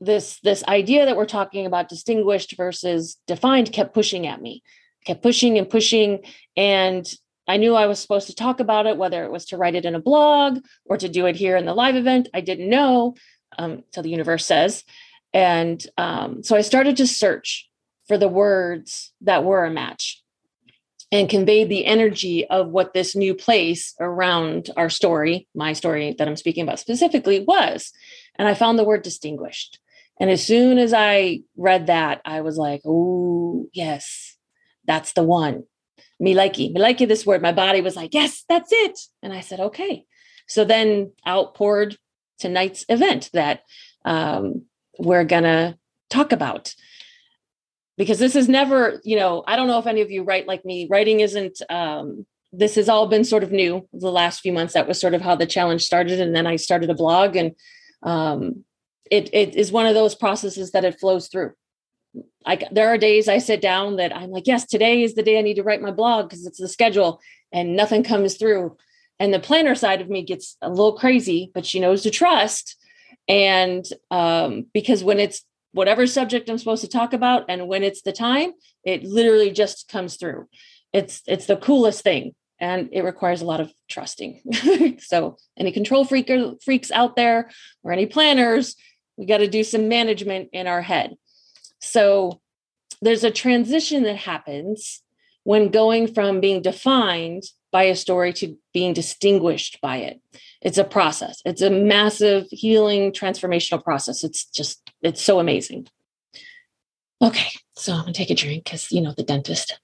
this 0.00 0.38
this 0.40 0.62
idea 0.64 1.06
that 1.06 1.16
we're 1.16 1.24
talking 1.24 1.66
about 1.66 1.88
distinguished 1.88 2.54
versus 2.56 3.16
defined 3.26 3.72
kept 3.72 3.94
pushing 3.94 4.26
at 4.26 4.42
me 4.42 4.62
kept 5.06 5.22
pushing 5.22 5.56
and 5.56 5.70
pushing 5.70 6.20
and 6.56 7.14
i 7.48 7.56
knew 7.56 7.74
i 7.74 7.86
was 7.86 7.98
supposed 7.98 8.26
to 8.26 8.34
talk 8.34 8.60
about 8.60 8.86
it 8.86 8.98
whether 8.98 9.24
it 9.24 9.32
was 9.32 9.46
to 9.46 9.56
write 9.56 9.74
it 9.74 9.86
in 9.86 9.94
a 9.94 10.00
blog 10.00 10.58
or 10.84 10.98
to 10.98 11.08
do 11.08 11.24
it 11.26 11.36
here 11.36 11.56
in 11.56 11.64
the 11.64 11.74
live 11.74 11.96
event 11.96 12.28
i 12.34 12.42
didn't 12.42 12.68
know 12.68 13.14
um, 13.58 13.72
until 13.72 14.02
the 14.02 14.10
universe 14.10 14.44
says 14.44 14.84
and 15.32 15.86
um, 15.98 16.42
so 16.42 16.56
i 16.56 16.60
started 16.60 16.96
to 16.96 17.06
search 17.06 17.68
for 18.08 18.18
the 18.18 18.28
words 18.28 19.12
that 19.20 19.44
were 19.44 19.64
a 19.64 19.70
match 19.70 20.22
and 21.12 21.28
conveyed 21.28 21.68
the 21.68 21.86
energy 21.86 22.46
of 22.48 22.68
what 22.68 22.92
this 22.92 23.14
new 23.14 23.34
place 23.34 23.94
around 24.00 24.70
our 24.76 24.90
story 24.90 25.46
my 25.54 25.72
story 25.72 26.14
that 26.18 26.28
i'm 26.28 26.36
speaking 26.36 26.62
about 26.62 26.78
specifically 26.78 27.40
was 27.40 27.92
and 28.36 28.48
i 28.48 28.54
found 28.54 28.78
the 28.78 28.84
word 28.84 29.02
distinguished 29.02 29.80
and 30.18 30.30
as 30.30 30.44
soon 30.44 30.78
as 30.78 30.92
I 30.92 31.40
read 31.56 31.86
that, 31.88 32.20
I 32.24 32.40
was 32.40 32.56
like, 32.56 32.80
oh, 32.84 33.68
yes, 33.72 34.36
that's 34.86 35.12
the 35.12 35.22
one. 35.22 35.64
Me 36.18 36.34
likey 36.34 37.06
this 37.06 37.26
word. 37.26 37.42
My 37.42 37.52
body 37.52 37.82
was 37.82 37.96
like, 37.96 38.14
yes, 38.14 38.44
that's 38.48 38.70
it. 38.72 38.98
And 39.22 39.32
I 39.32 39.40
said, 39.40 39.60
okay. 39.60 40.06
So 40.48 40.64
then 40.64 41.12
outpoured 41.26 41.98
tonight's 42.38 42.84
event 42.88 43.30
that 43.32 43.62
um, 44.04 44.62
we're 44.98 45.24
going 45.24 45.44
to 45.44 45.78
talk 46.10 46.32
about. 46.32 46.74
Because 47.96 48.18
this 48.18 48.36
is 48.36 48.48
never, 48.48 49.00
you 49.04 49.16
know, 49.16 49.42
I 49.46 49.56
don't 49.56 49.68
know 49.68 49.78
if 49.78 49.86
any 49.86 50.02
of 50.02 50.10
you 50.10 50.22
write 50.22 50.46
like 50.46 50.64
me. 50.64 50.86
Writing 50.90 51.20
isn't, 51.20 51.62
um, 51.70 52.26
this 52.52 52.74
has 52.74 52.88
all 52.88 53.06
been 53.06 53.24
sort 53.24 53.42
of 53.42 53.52
new 53.52 53.88
the 53.92 54.12
last 54.12 54.40
few 54.40 54.52
months. 54.52 54.74
That 54.74 54.86
was 54.86 55.00
sort 55.00 55.14
of 55.14 55.22
how 55.22 55.34
the 55.34 55.46
challenge 55.46 55.82
started. 55.82 56.20
And 56.20 56.36
then 56.36 56.46
I 56.46 56.56
started 56.56 56.90
a 56.90 56.94
blog 56.94 57.36
and 57.36 57.52
um, 58.02 58.64
it, 59.10 59.30
it 59.32 59.56
is 59.56 59.72
one 59.72 59.86
of 59.86 59.94
those 59.94 60.14
processes 60.14 60.72
that 60.72 60.84
it 60.84 61.00
flows 61.00 61.28
through. 61.28 61.52
I, 62.44 62.58
there 62.70 62.88
are 62.88 62.98
days 62.98 63.28
I 63.28 63.38
sit 63.38 63.60
down 63.60 63.96
that 63.96 64.14
I'm 64.14 64.30
like, 64.30 64.46
yes, 64.46 64.66
today 64.66 65.02
is 65.02 65.14
the 65.14 65.22
day 65.22 65.38
I 65.38 65.42
need 65.42 65.56
to 65.56 65.62
write 65.62 65.82
my 65.82 65.90
blog 65.90 66.28
because 66.28 66.46
it's 66.46 66.60
the 66.60 66.68
schedule 66.68 67.20
and 67.52 67.76
nothing 67.76 68.02
comes 68.02 68.36
through. 68.36 68.76
And 69.18 69.32
the 69.32 69.40
planner 69.40 69.74
side 69.74 70.00
of 70.00 70.10
me 70.10 70.22
gets 70.22 70.56
a 70.60 70.68
little 70.68 70.96
crazy, 70.96 71.50
but 71.54 71.64
she 71.64 71.80
knows 71.80 72.02
to 72.02 72.10
trust. 72.10 72.76
And 73.28 73.84
um, 74.10 74.66
because 74.72 75.02
when 75.02 75.18
it's 75.18 75.42
whatever 75.72 76.06
subject 76.06 76.48
I'm 76.48 76.58
supposed 76.58 76.82
to 76.82 76.88
talk 76.88 77.12
about 77.12 77.44
and 77.48 77.68
when 77.68 77.82
it's 77.82 78.02
the 78.02 78.12
time, 78.12 78.52
it 78.84 79.04
literally 79.04 79.50
just 79.50 79.88
comes 79.88 80.16
through. 80.16 80.48
It's 80.92 81.22
it's 81.26 81.46
the 81.46 81.56
coolest 81.56 82.02
thing 82.02 82.34
and 82.58 82.88
it 82.92 83.04
requires 83.04 83.42
a 83.42 83.46
lot 83.46 83.60
of 83.60 83.72
trusting. 83.88 84.98
so 85.00 85.36
any 85.58 85.72
control 85.72 86.06
freaker, 86.06 86.62
freaks 86.62 86.90
out 86.90 87.16
there 87.16 87.50
or 87.82 87.92
any 87.92 88.06
planners, 88.06 88.76
we 89.16 89.26
got 89.26 89.38
to 89.38 89.48
do 89.48 89.64
some 89.64 89.88
management 89.88 90.50
in 90.52 90.66
our 90.66 90.82
head. 90.82 91.16
So 91.80 92.40
there's 93.02 93.24
a 93.24 93.30
transition 93.30 94.04
that 94.04 94.16
happens 94.16 95.02
when 95.44 95.68
going 95.68 96.12
from 96.12 96.40
being 96.40 96.62
defined 96.62 97.44
by 97.72 97.84
a 97.84 97.96
story 97.96 98.32
to 98.34 98.56
being 98.72 98.94
distinguished 98.94 99.80
by 99.80 99.98
it. 99.98 100.20
It's 100.62 100.78
a 100.78 100.84
process. 100.84 101.42
It's 101.44 101.62
a 101.62 101.70
massive 101.70 102.46
healing 102.50 103.12
transformational 103.12 103.82
process. 103.82 104.24
It's 104.24 104.44
just 104.46 104.80
it's 105.02 105.22
so 105.22 105.38
amazing. 105.38 105.88
Okay, 107.20 107.50
so 107.76 107.92
I'm 107.92 108.00
gonna 108.00 108.12
take 108.12 108.30
a 108.30 108.34
drink 108.34 108.64
because 108.64 108.90
you 108.92 109.00
know 109.00 109.12
the 109.12 109.22
dentist. 109.22 109.78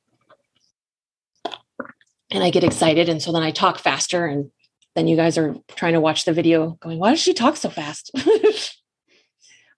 And 2.30 2.42
I 2.42 2.50
get 2.50 2.64
excited. 2.64 3.10
And 3.10 3.22
so 3.22 3.30
then 3.30 3.42
I 3.42 3.50
talk 3.50 3.78
faster. 3.78 4.24
And 4.24 4.50
then 4.94 5.06
you 5.06 5.16
guys 5.16 5.36
are 5.36 5.54
trying 5.68 5.92
to 5.92 6.00
watch 6.00 6.24
the 6.24 6.32
video 6.32 6.78
going, 6.80 6.98
why 6.98 7.10
does 7.10 7.20
she 7.20 7.34
talk 7.34 7.56
so 7.56 7.68
fast? 7.68 8.10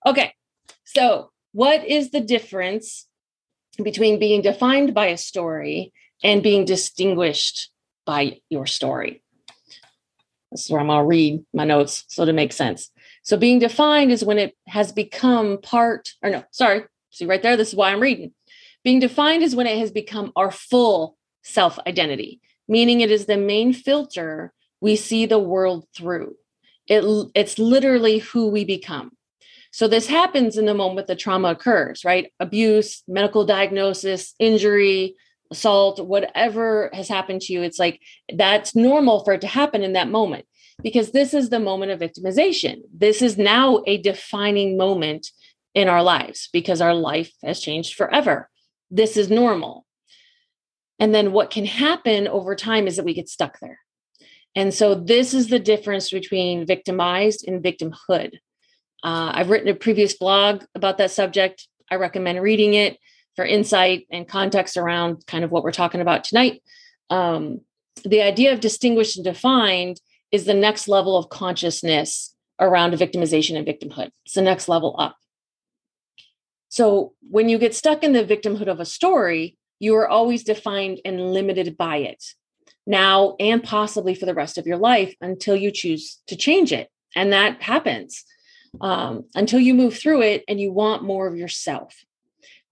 Okay, 0.06 0.34
so 0.84 1.30
what 1.52 1.82
is 1.86 2.10
the 2.10 2.20
difference 2.20 3.06
between 3.82 4.18
being 4.18 4.42
defined 4.42 4.92
by 4.92 5.06
a 5.06 5.16
story 5.16 5.92
and 6.22 6.42
being 6.42 6.66
distinguished 6.66 7.70
by 8.06 8.40
your 8.50 8.66
story? 8.66 9.22
This 10.52 10.66
is 10.66 10.70
where 10.70 10.80
I'm 10.80 10.86
going 10.86 11.00
to 11.00 11.06
read 11.06 11.44
my 11.52 11.64
notes 11.64 12.04
so 12.08 12.24
to 12.24 12.32
make 12.32 12.52
sense. 12.52 12.90
So, 13.22 13.36
being 13.36 13.58
defined 13.58 14.12
is 14.12 14.24
when 14.24 14.38
it 14.38 14.54
has 14.68 14.92
become 14.92 15.58
part, 15.60 16.10
or 16.22 16.30
no, 16.30 16.44
sorry, 16.50 16.84
see 17.10 17.26
right 17.26 17.42
there, 17.42 17.56
this 17.56 17.70
is 17.70 17.74
why 17.74 17.90
I'm 17.90 18.00
reading. 18.00 18.32
Being 18.84 19.00
defined 19.00 19.42
is 19.42 19.56
when 19.56 19.66
it 19.66 19.78
has 19.78 19.90
become 19.90 20.32
our 20.36 20.50
full 20.50 21.16
self 21.42 21.78
identity, 21.86 22.40
meaning 22.68 23.00
it 23.00 23.10
is 23.10 23.26
the 23.26 23.36
main 23.36 23.72
filter 23.72 24.52
we 24.80 24.96
see 24.96 25.26
the 25.26 25.38
world 25.38 25.86
through. 25.96 26.36
It, 26.86 27.02
it's 27.34 27.58
literally 27.58 28.18
who 28.18 28.48
we 28.48 28.64
become. 28.64 29.12
So 29.70 29.88
this 29.88 30.06
happens 30.06 30.56
in 30.56 30.66
the 30.66 30.74
moment 30.74 31.06
the 31.06 31.16
trauma 31.16 31.48
occurs, 31.48 32.04
right? 32.04 32.30
Abuse, 32.38 33.02
medical 33.08 33.44
diagnosis, 33.44 34.34
injury, 34.38 35.16
assault, 35.54 36.04
whatever 36.04 36.90
has 36.92 37.08
happened 37.08 37.40
to 37.42 37.52
you. 37.52 37.62
It's 37.62 37.78
like 37.78 38.00
that's 38.32 38.74
normal 38.74 39.24
for 39.24 39.32
it 39.34 39.40
to 39.42 39.46
happen 39.46 39.82
in 39.82 39.92
that 39.94 40.08
moment 40.08 40.46
because 40.82 41.12
this 41.12 41.32
is 41.32 41.48
the 41.48 41.60
moment 41.60 41.92
of 41.92 42.00
victimization. 42.00 42.82
This 42.92 43.22
is 43.22 43.38
now 43.38 43.82
a 43.86 43.98
defining 43.98 44.76
moment 44.76 45.30
in 45.74 45.88
our 45.88 46.02
lives 46.02 46.48
because 46.52 46.80
our 46.80 46.94
life 46.94 47.32
has 47.42 47.60
changed 47.60 47.94
forever. 47.94 48.50
This 48.90 49.16
is 49.16 49.30
normal. 49.30 49.86
And 50.98 51.14
then 51.14 51.32
what 51.32 51.50
can 51.50 51.64
happen 51.64 52.28
over 52.28 52.54
time 52.54 52.86
is 52.86 52.96
that 52.96 53.04
we 53.04 53.14
get 53.14 53.28
stuck 53.28 53.58
there. 53.60 53.78
And 54.56 54.72
so 54.72 54.94
this 54.94 55.34
is 55.34 55.48
the 55.48 55.58
difference 55.58 56.10
between 56.10 56.66
victimized 56.66 57.46
and 57.46 57.62
victimhood. 57.62 58.34
Uh, 59.02 59.30
I've 59.34 59.50
written 59.50 59.68
a 59.68 59.74
previous 59.74 60.14
blog 60.14 60.64
about 60.74 60.98
that 60.98 61.10
subject. 61.10 61.66
I 61.90 61.96
recommend 61.96 62.40
reading 62.40 62.74
it 62.74 62.98
for 63.36 63.44
insight 63.44 64.06
and 64.10 64.28
context 64.28 64.76
around 64.76 65.26
kind 65.26 65.44
of 65.44 65.50
what 65.50 65.64
we're 65.64 65.72
talking 65.72 66.00
about 66.00 66.24
tonight. 66.24 66.62
Um, 67.10 67.60
the 68.04 68.22
idea 68.22 68.52
of 68.52 68.60
distinguished 68.60 69.16
and 69.16 69.24
defined 69.24 70.00
is 70.30 70.44
the 70.44 70.54
next 70.54 70.88
level 70.88 71.16
of 71.16 71.28
consciousness 71.28 72.34
around 72.60 72.92
victimization 72.94 73.56
and 73.56 73.66
victimhood. 73.66 74.10
It's 74.24 74.34
the 74.34 74.42
next 74.42 74.68
level 74.68 74.96
up. 74.98 75.16
So 76.68 77.12
when 77.30 77.48
you 77.48 77.58
get 77.58 77.74
stuck 77.74 78.02
in 78.02 78.12
the 78.12 78.24
victimhood 78.24 78.68
of 78.68 78.80
a 78.80 78.84
story, 78.84 79.56
you 79.78 79.94
are 79.96 80.08
always 80.08 80.44
defined 80.44 81.00
and 81.04 81.32
limited 81.32 81.76
by 81.76 81.98
it 81.98 82.22
now 82.86 83.36
and 83.40 83.62
possibly 83.62 84.14
for 84.14 84.26
the 84.26 84.34
rest 84.34 84.58
of 84.58 84.66
your 84.66 84.76
life 84.76 85.14
until 85.20 85.56
you 85.56 85.70
choose 85.70 86.20
to 86.26 86.36
change 86.36 86.72
it. 86.72 86.88
And 87.16 87.32
that 87.32 87.62
happens 87.62 88.24
um, 88.80 89.24
until 89.34 89.60
you 89.60 89.74
move 89.74 89.96
through 89.96 90.22
it 90.22 90.44
and 90.48 90.60
you 90.60 90.72
want 90.72 91.02
more 91.02 91.26
of 91.26 91.36
yourself. 91.36 91.94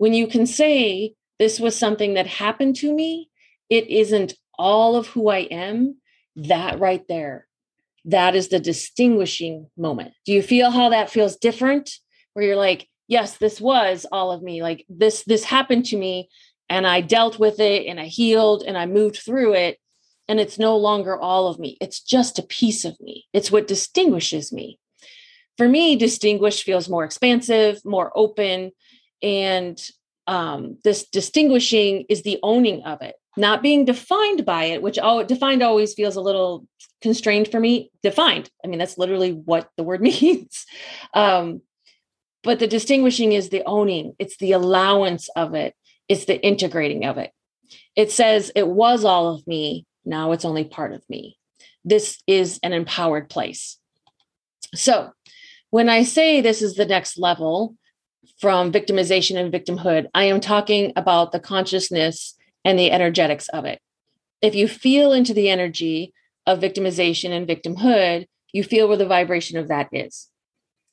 When 0.03 0.15
you 0.15 0.27
can 0.27 0.47
say, 0.47 1.15
This 1.39 1.61
was 1.61 1.79
something 1.79 2.15
that 2.15 2.27
happened 2.27 2.75
to 2.79 2.93
me, 2.93 3.31
it 3.71 3.87
isn't 3.87 4.35
all 4.59 4.97
of 4.97 5.07
who 5.07 5.29
I 5.29 5.43
am, 5.43 5.99
that 6.35 6.81
right 6.81 7.07
there, 7.07 7.47
that 8.07 8.35
is 8.35 8.49
the 8.49 8.59
distinguishing 8.59 9.71
moment. 9.77 10.15
Do 10.27 10.33
you 10.33 10.43
feel 10.43 10.73
how 10.73 10.89
that 10.89 11.09
feels 11.09 11.37
different? 11.37 11.89
Where 12.33 12.45
you're 12.45 12.57
like, 12.57 12.89
Yes, 13.07 13.37
this 13.37 13.61
was 13.61 14.05
all 14.11 14.33
of 14.33 14.43
me. 14.43 14.61
Like 14.61 14.85
this, 14.89 15.23
this 15.23 15.45
happened 15.45 15.85
to 15.87 15.97
me 15.97 16.29
and 16.69 16.85
I 16.85 17.01
dealt 17.01 17.39
with 17.39 17.61
it 17.61 17.87
and 17.87 18.01
I 18.01 18.07
healed 18.07 18.65
and 18.67 18.77
I 18.77 18.87
moved 18.87 19.19
through 19.25 19.55
it. 19.55 19.79
And 20.27 20.41
it's 20.41 20.59
no 20.59 20.77
longer 20.79 21.17
all 21.17 21.47
of 21.47 21.61
me. 21.61 21.77
It's 21.81 22.01
just 22.01 22.41
a 22.41 22.49
piece 22.59 22.85
of 22.85 23.01
me. 23.01 23.27
It's 23.33 23.53
what 23.53 23.69
distinguishes 23.69 24.53
me 24.53 24.81
for 25.59 25.69
me, 25.69 25.97
distinguished 25.97 26.65
feels 26.65 26.89
more 26.89 27.05
expansive, 27.05 27.85
more 27.85 28.11
open. 28.17 28.73
And 29.23 29.81
um, 30.27 30.79
this 30.85 31.09
distinguishing 31.09 32.07
is 32.09 32.23
the 32.23 32.39
owning 32.43 32.83
of 32.85 33.03
it, 33.03 33.17
not 33.37 33.63
being 33.63 33.85
defined 33.85 34.45
by 34.45 34.65
it, 34.65 34.83
which 34.83 34.99
all 34.99 35.25
defined 35.25 35.63
always 35.63 35.95
feels 35.95 36.17
a 36.17 36.21
little 36.21 36.67
constrained 37.01 37.49
for 37.49 37.61
me. 37.61 37.91
Defined. 38.03 38.51
I 38.65 38.69
mean, 38.69 38.79
that's 38.79 38.99
literally 38.99 39.33
what 39.33 39.69
the 39.77 39.83
word 39.83 40.01
means. 40.03 40.65
Um, 41.15 41.63
but 42.43 42.59
the 42.59 42.67
distinguishing 42.67 43.33
is 43.33 43.49
the 43.51 43.63
owning, 43.67 44.15
it's 44.19 44.37
the 44.39 44.53
allowance 44.53 45.29
of 45.37 45.55
it, 45.55 45.75
it's 46.09 46.25
the 46.25 46.41
integrating 46.45 47.05
of 47.05 47.19
it. 47.19 47.31
It 47.95 48.11
says 48.11 48.51
it 48.57 48.67
was 48.67 49.05
all 49.05 49.35
of 49.35 49.47
me, 49.47 49.87
now 50.05 50.33
it's 50.33 50.45
only 50.45 50.65
part 50.65 50.93
of 50.93 51.03
me. 51.09 51.37
This 51.85 52.21
is 52.27 52.59
an 52.63 52.73
empowered 52.73 53.29
place. 53.29 53.79
So, 54.75 55.13
when 55.71 55.89
I 55.89 56.03
say 56.03 56.41
this 56.41 56.63
is 56.63 56.75
the 56.75 56.85
next 56.85 57.19
level 57.19 57.77
from 58.43 58.73
victimization 58.73 59.37
and 59.37 59.53
victimhood, 59.53 60.09
I 60.15 60.25
am 60.25 60.41
talking 60.41 60.93
about 60.97 61.31
the 61.31 61.39
consciousness 61.39 62.35
and 62.65 62.77
the 62.77 62.91
energetics 62.91 63.49
of 63.51 63.65
it. 63.65 63.79
If 64.43 64.57
you 64.57 64.67
feel 64.67 65.13
into 65.13 65.33
the 65.33 65.49
energy 65.49 66.13
of 66.45 66.59
victimization 66.59 67.31
and 67.31 67.47
victimhood, 67.47 68.27
you 68.53 68.65
feel 68.65 68.89
where 68.89 68.97
the 68.97 69.07
vibration 69.07 69.59
of 69.59 69.69
that 69.69 69.89
is. 69.93 70.29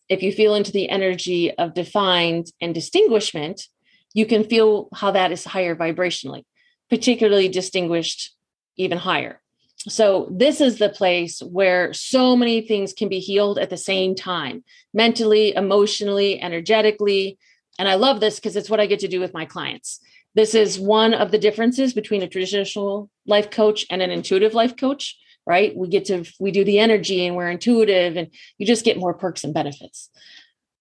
if 0.10 0.24
you 0.24 0.32
feel 0.34 0.56
into 0.56 0.72
the 0.72 0.90
energy 0.90 1.52
of 1.52 1.76
defined 1.76 2.52
and 2.60 2.74
distinguishment, 2.74 3.68
you 4.14 4.26
can 4.26 4.44
feel 4.44 4.90
how 4.94 5.12
that 5.12 5.32
is 5.32 5.46
higher 5.46 5.76
vibrationally, 5.76 6.44
particularly 6.90 7.48
distinguished 7.48 8.36
even 8.76 8.98
higher. 8.98 9.40
So, 9.88 10.28
this 10.30 10.60
is 10.60 10.78
the 10.78 10.90
place 10.90 11.40
where 11.42 11.94
so 11.94 12.36
many 12.36 12.62
things 12.62 12.92
can 12.92 13.08
be 13.08 13.20
healed 13.20 13.58
at 13.58 13.70
the 13.70 13.78
same 13.78 14.14
time 14.14 14.64
mentally, 14.94 15.56
emotionally, 15.56 16.42
energetically. 16.42 17.38
And 17.78 17.88
I 17.88 17.96
love 17.96 18.20
this 18.20 18.36
because 18.36 18.58
it's 18.58 18.70
what 18.70 18.82
I 18.82 18.88
get 18.88 19.00
to 19.00 19.08
do 19.08 19.22
with 19.22 19.34
my 19.34 19.46
clients. 19.46 20.02
This 20.36 20.54
is 20.54 20.78
one 20.78 21.14
of 21.14 21.32
the 21.32 21.40
differences 21.40 21.94
between 21.94 22.22
a 22.22 22.28
traditional 22.28 23.10
life 23.26 23.52
coach 23.52 23.86
and 23.90 24.02
an 24.02 24.12
intuitive 24.12 24.54
life 24.54 24.76
coach, 24.76 25.18
right? 25.46 25.76
We 25.76 25.88
get 25.88 26.06
to, 26.06 26.26
we 26.40 26.52
do 26.52 26.66
the 26.66 26.80
energy 26.80 27.26
and 27.26 27.36
we're 27.36 27.50
intuitive 27.50 28.18
and 28.18 28.30
you 28.58 28.68
just 28.68 28.86
get 28.86 28.98
more 28.98 29.14
perks 29.14 29.46
and 29.46 29.54
benefits. 29.54 30.10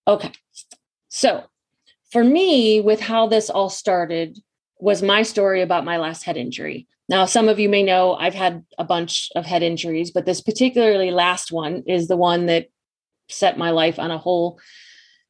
Okay. 0.08 0.32
So, 1.08 1.44
for 2.10 2.24
me, 2.24 2.80
with 2.80 3.00
how 3.00 3.28
this 3.28 3.48
all 3.50 3.70
started, 3.70 4.38
was 4.80 5.02
my 5.02 5.22
story 5.22 5.62
about 5.62 5.84
my 5.84 5.98
last 5.98 6.24
head 6.24 6.36
injury. 6.36 6.86
Now, 7.08 7.24
some 7.24 7.48
of 7.48 7.58
you 7.58 7.68
may 7.68 7.82
know 7.82 8.14
I've 8.14 8.34
had 8.34 8.64
a 8.78 8.84
bunch 8.84 9.30
of 9.34 9.46
head 9.46 9.62
injuries, 9.62 10.10
but 10.10 10.26
this 10.26 10.40
particularly 10.40 11.10
last 11.10 11.50
one 11.50 11.84
is 11.86 12.06
the 12.06 12.16
one 12.16 12.46
that 12.46 12.68
set 13.28 13.56
my 13.56 13.70
life 13.70 13.98
on 13.98 14.10
a 14.10 14.18
whole 14.18 14.60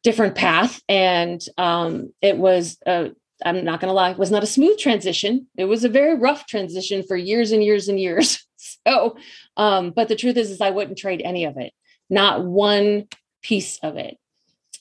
different 0.02 0.34
path. 0.34 0.80
And 0.88 1.40
um, 1.56 2.12
it 2.20 2.36
was, 2.36 2.78
i 2.86 3.10
I'm 3.44 3.64
not 3.64 3.78
going 3.80 3.88
to 3.88 3.94
lie, 3.94 4.10
it 4.10 4.18
was 4.18 4.32
not 4.32 4.42
a 4.42 4.48
smooth 4.48 4.78
transition. 4.78 5.46
It 5.56 5.66
was 5.66 5.84
a 5.84 5.88
very 5.88 6.16
rough 6.16 6.46
transition 6.46 7.04
for 7.04 7.16
years 7.16 7.52
and 7.52 7.62
years 7.62 7.88
and 7.88 8.00
years. 8.00 8.44
so, 8.56 9.16
um, 9.56 9.92
but 9.92 10.08
the 10.08 10.16
truth 10.16 10.36
is, 10.36 10.50
is 10.50 10.60
I 10.60 10.70
wouldn't 10.70 10.98
trade 10.98 11.22
any 11.24 11.44
of 11.44 11.56
it, 11.56 11.72
not 12.10 12.44
one 12.44 13.06
piece 13.42 13.78
of 13.84 13.96
it 13.96 14.16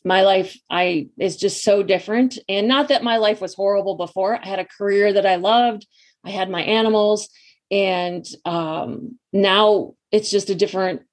my 0.03 0.21
life 0.21 0.57
i 0.69 1.07
is 1.19 1.37
just 1.37 1.63
so 1.63 1.83
different 1.83 2.39
and 2.47 2.67
not 2.67 2.87
that 2.87 3.03
my 3.03 3.17
life 3.17 3.41
was 3.41 3.53
horrible 3.53 3.95
before 3.95 4.39
i 4.41 4.47
had 4.47 4.57
a 4.57 4.65
career 4.65 5.11
that 5.11 5.25
i 5.25 5.35
loved 5.35 5.85
I 6.27 6.31
had 6.31 6.49
my 6.49 6.61
animals, 6.61 7.29
and 7.71 8.25
um, 8.43 9.17
now 9.31 9.93
it's 10.11 10.29
just 10.29 10.49
a 10.49 10.55
different, 10.55 11.03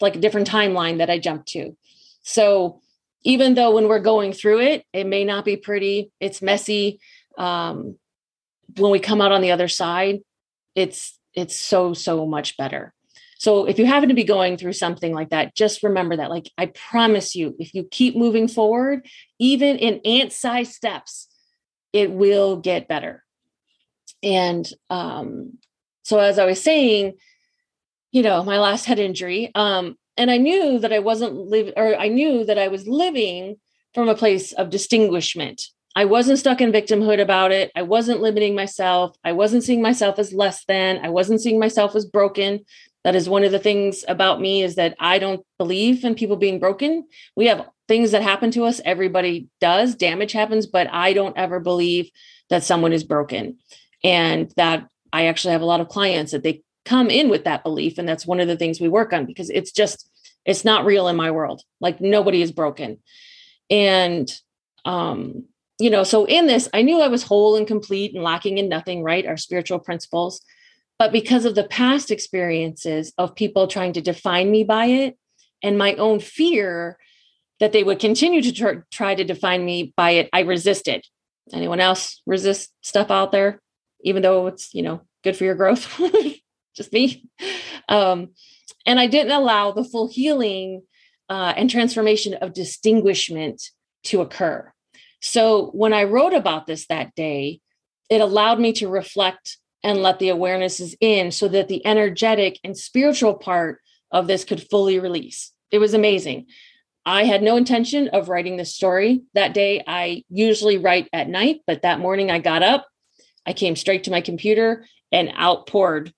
like 0.00 0.16
a 0.16 0.20
different 0.20 0.48
timeline 0.48 0.98
that 0.98 1.10
I 1.10 1.18
jumped 1.18 1.48
to. 1.48 1.76
So 2.22 2.80
even 3.22 3.54
though 3.54 3.72
when 3.74 3.88
we're 3.88 4.00
going 4.00 4.32
through 4.32 4.60
it, 4.60 4.84
it 4.92 5.06
may 5.06 5.24
not 5.24 5.44
be 5.44 5.56
pretty, 5.56 6.10
it's 6.20 6.40
messy. 6.40 7.00
Um, 7.36 7.98
when 8.78 8.90
we 8.90 8.98
come 8.98 9.20
out 9.20 9.32
on 9.32 9.42
the 9.42 9.52
other 9.52 9.68
side, 9.68 10.20
it's 10.74 11.18
it's 11.34 11.56
so 11.56 11.92
so 11.92 12.26
much 12.26 12.56
better. 12.56 12.94
So 13.38 13.66
if 13.66 13.78
you 13.78 13.84
happen 13.84 14.08
to 14.08 14.14
be 14.14 14.24
going 14.24 14.56
through 14.56 14.72
something 14.72 15.12
like 15.12 15.30
that, 15.30 15.54
just 15.54 15.82
remember 15.82 16.16
that. 16.16 16.30
Like 16.30 16.50
I 16.56 16.66
promise 16.66 17.36
you, 17.36 17.54
if 17.58 17.74
you 17.74 17.84
keep 17.84 18.16
moving 18.16 18.48
forward, 18.48 19.06
even 19.38 19.76
in 19.76 20.00
ant-sized 20.04 20.72
steps, 20.72 21.28
it 21.92 22.10
will 22.10 22.56
get 22.56 22.88
better. 22.88 23.22
And 24.22 24.66
um, 24.90 25.58
so, 26.02 26.18
as 26.18 26.38
I 26.38 26.44
was 26.44 26.62
saying, 26.62 27.14
you 28.12 28.22
know, 28.22 28.42
my 28.44 28.58
last 28.58 28.86
head 28.86 28.98
injury, 28.98 29.50
um, 29.54 29.96
and 30.16 30.30
I 30.30 30.38
knew 30.38 30.78
that 30.78 30.92
I 30.92 31.00
wasn't 31.00 31.34
living, 31.34 31.74
or 31.76 31.96
I 31.96 32.08
knew 32.08 32.44
that 32.44 32.58
I 32.58 32.68
was 32.68 32.86
living 32.86 33.56
from 33.94 34.08
a 34.08 34.14
place 34.14 34.52
of 34.52 34.70
distinguishment. 34.70 35.62
I 35.94 36.04
wasn't 36.04 36.38
stuck 36.38 36.60
in 36.60 36.72
victimhood 36.72 37.20
about 37.20 37.52
it. 37.52 37.72
I 37.74 37.82
wasn't 37.82 38.20
limiting 38.20 38.54
myself. 38.54 39.16
I 39.24 39.32
wasn't 39.32 39.64
seeing 39.64 39.80
myself 39.80 40.18
as 40.18 40.32
less 40.32 40.64
than. 40.66 41.00
I 41.02 41.08
wasn't 41.08 41.40
seeing 41.40 41.58
myself 41.58 41.96
as 41.96 42.04
broken. 42.04 42.64
That 43.02 43.16
is 43.16 43.28
one 43.28 43.44
of 43.44 43.52
the 43.52 43.58
things 43.58 44.04
about 44.06 44.40
me 44.40 44.62
is 44.62 44.74
that 44.74 44.94
I 45.00 45.18
don't 45.18 45.44
believe 45.58 46.04
in 46.04 46.14
people 46.14 46.36
being 46.36 46.58
broken. 46.58 47.06
We 47.34 47.46
have 47.46 47.66
things 47.88 48.10
that 48.10 48.22
happen 48.22 48.50
to 48.52 48.64
us. 48.64 48.80
Everybody 48.84 49.48
does. 49.60 49.94
Damage 49.94 50.32
happens, 50.32 50.66
but 50.66 50.88
I 50.92 51.12
don't 51.12 51.36
ever 51.38 51.60
believe 51.60 52.10
that 52.50 52.64
someone 52.64 52.92
is 52.92 53.04
broken 53.04 53.58
and 54.04 54.52
that 54.56 54.86
i 55.12 55.26
actually 55.26 55.52
have 55.52 55.62
a 55.62 55.66
lot 55.66 55.80
of 55.80 55.88
clients 55.88 56.32
that 56.32 56.42
they 56.42 56.62
come 56.84 57.10
in 57.10 57.28
with 57.28 57.44
that 57.44 57.64
belief 57.64 57.98
and 57.98 58.08
that's 58.08 58.26
one 58.26 58.40
of 58.40 58.48
the 58.48 58.56
things 58.56 58.80
we 58.80 58.88
work 58.88 59.12
on 59.12 59.26
because 59.26 59.50
it's 59.50 59.72
just 59.72 60.08
it's 60.46 60.64
not 60.64 60.86
real 60.86 61.08
in 61.08 61.16
my 61.16 61.32
world. 61.32 61.62
Like 61.80 62.00
nobody 62.00 62.40
is 62.40 62.52
broken. 62.52 62.98
And 63.68 64.32
um 64.84 65.44
you 65.78 65.90
know 65.90 66.04
so 66.04 66.24
in 66.24 66.46
this 66.46 66.68
i 66.72 66.80
knew 66.80 67.00
i 67.00 67.08
was 67.08 67.24
whole 67.24 67.56
and 67.56 67.66
complete 67.66 68.14
and 68.14 68.22
lacking 68.22 68.56
in 68.56 68.68
nothing 68.68 69.02
right? 69.02 69.26
Our 69.26 69.36
spiritual 69.36 69.80
principles. 69.80 70.40
But 70.98 71.12
because 71.12 71.44
of 71.44 71.56
the 71.56 71.64
past 71.64 72.10
experiences 72.10 73.12
of 73.18 73.34
people 73.34 73.66
trying 73.66 73.92
to 73.94 74.00
define 74.00 74.50
me 74.50 74.64
by 74.64 74.86
it 74.86 75.18
and 75.62 75.76
my 75.76 75.94
own 75.94 76.20
fear 76.20 76.96
that 77.58 77.72
they 77.72 77.82
would 77.82 77.98
continue 77.98 78.40
to 78.40 78.52
tr- 78.52 78.84
try 78.90 79.14
to 79.14 79.24
define 79.24 79.64
me 79.64 79.92
by 79.96 80.12
it 80.12 80.30
i 80.32 80.40
resisted. 80.40 81.04
Anyone 81.52 81.80
else 81.80 82.22
resist 82.26 82.72
stuff 82.82 83.10
out 83.10 83.32
there 83.32 83.60
even 84.06 84.22
though 84.22 84.46
it's 84.46 84.72
you 84.72 84.82
know 84.82 85.02
good 85.22 85.36
for 85.36 85.44
your 85.44 85.54
growth 85.54 86.00
just 86.76 86.92
me. 86.92 87.28
Um, 87.88 88.30
and 88.86 88.98
i 88.98 89.06
didn't 89.06 89.32
allow 89.32 89.72
the 89.72 89.84
full 89.84 90.08
healing 90.08 90.82
uh, 91.28 91.52
and 91.56 91.68
transformation 91.68 92.34
of 92.34 92.54
distinguishment 92.54 93.70
to 94.04 94.22
occur. 94.22 94.72
So 95.20 95.70
when 95.72 95.92
i 95.92 96.04
wrote 96.04 96.32
about 96.32 96.66
this 96.66 96.86
that 96.86 97.14
day 97.14 97.60
it 98.08 98.20
allowed 98.20 98.60
me 98.60 98.72
to 98.74 98.88
reflect 98.88 99.58
and 99.82 100.02
let 100.02 100.18
the 100.18 100.28
awarenesses 100.28 100.94
in 101.00 101.30
so 101.30 101.48
that 101.48 101.68
the 101.68 101.84
energetic 101.84 102.58
and 102.64 102.76
spiritual 102.76 103.34
part 103.34 103.80
of 104.10 104.26
this 104.26 104.44
could 104.44 104.62
fully 104.70 104.98
release. 104.98 105.52
It 105.70 105.78
was 105.78 105.94
amazing. 105.94 106.46
I 107.04 107.24
had 107.24 107.42
no 107.42 107.56
intention 107.56 108.08
of 108.08 108.28
writing 108.28 108.56
this 108.56 108.74
story 108.74 109.22
that 109.34 109.54
day. 109.54 109.84
I 109.86 110.24
usually 110.28 110.78
write 110.78 111.08
at 111.12 111.28
night, 111.28 111.60
but 111.66 111.82
that 111.82 112.00
morning 112.00 112.30
I 112.30 112.40
got 112.40 112.62
up, 112.62 112.86
I 113.46 113.52
came 113.52 113.76
straight 113.76 114.04
to 114.04 114.10
my 114.10 114.20
computer 114.20 114.86
and 115.12 115.32
outpoured 115.36 116.12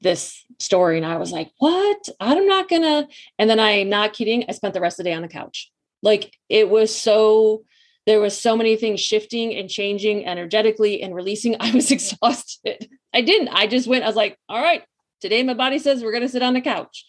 this 0.00 0.44
story. 0.58 0.96
And 0.96 1.06
I 1.06 1.18
was 1.18 1.32
like, 1.32 1.50
what? 1.58 2.08
I'm 2.18 2.46
not 2.46 2.68
gonna. 2.68 3.06
And 3.38 3.50
then 3.50 3.60
I, 3.60 3.82
not 3.82 4.12
kidding, 4.12 4.44
I 4.48 4.52
spent 4.52 4.74
the 4.74 4.80
rest 4.80 4.98
of 4.98 5.04
the 5.04 5.10
day 5.10 5.14
on 5.14 5.22
the 5.22 5.28
couch. 5.28 5.70
Like 6.02 6.34
it 6.48 6.70
was 6.70 6.94
so, 6.94 7.64
there 8.06 8.20
was 8.20 8.38
so 8.38 8.56
many 8.56 8.76
things 8.76 9.00
shifting 9.00 9.54
and 9.54 9.68
changing 9.68 10.26
energetically 10.26 11.02
and 11.02 11.14
releasing. 11.14 11.56
I 11.60 11.72
was 11.72 11.90
exhausted. 11.90 12.88
I 13.12 13.20
didn't. 13.20 13.48
I 13.48 13.66
just 13.66 13.86
went, 13.86 14.04
I 14.04 14.06
was 14.06 14.16
like, 14.16 14.38
all 14.48 14.62
right, 14.62 14.82
today 15.20 15.42
my 15.42 15.54
body 15.54 15.78
says 15.78 16.02
we're 16.02 16.12
gonna 16.12 16.28
sit 16.28 16.42
on 16.42 16.54
the 16.54 16.60
couch. 16.60 17.04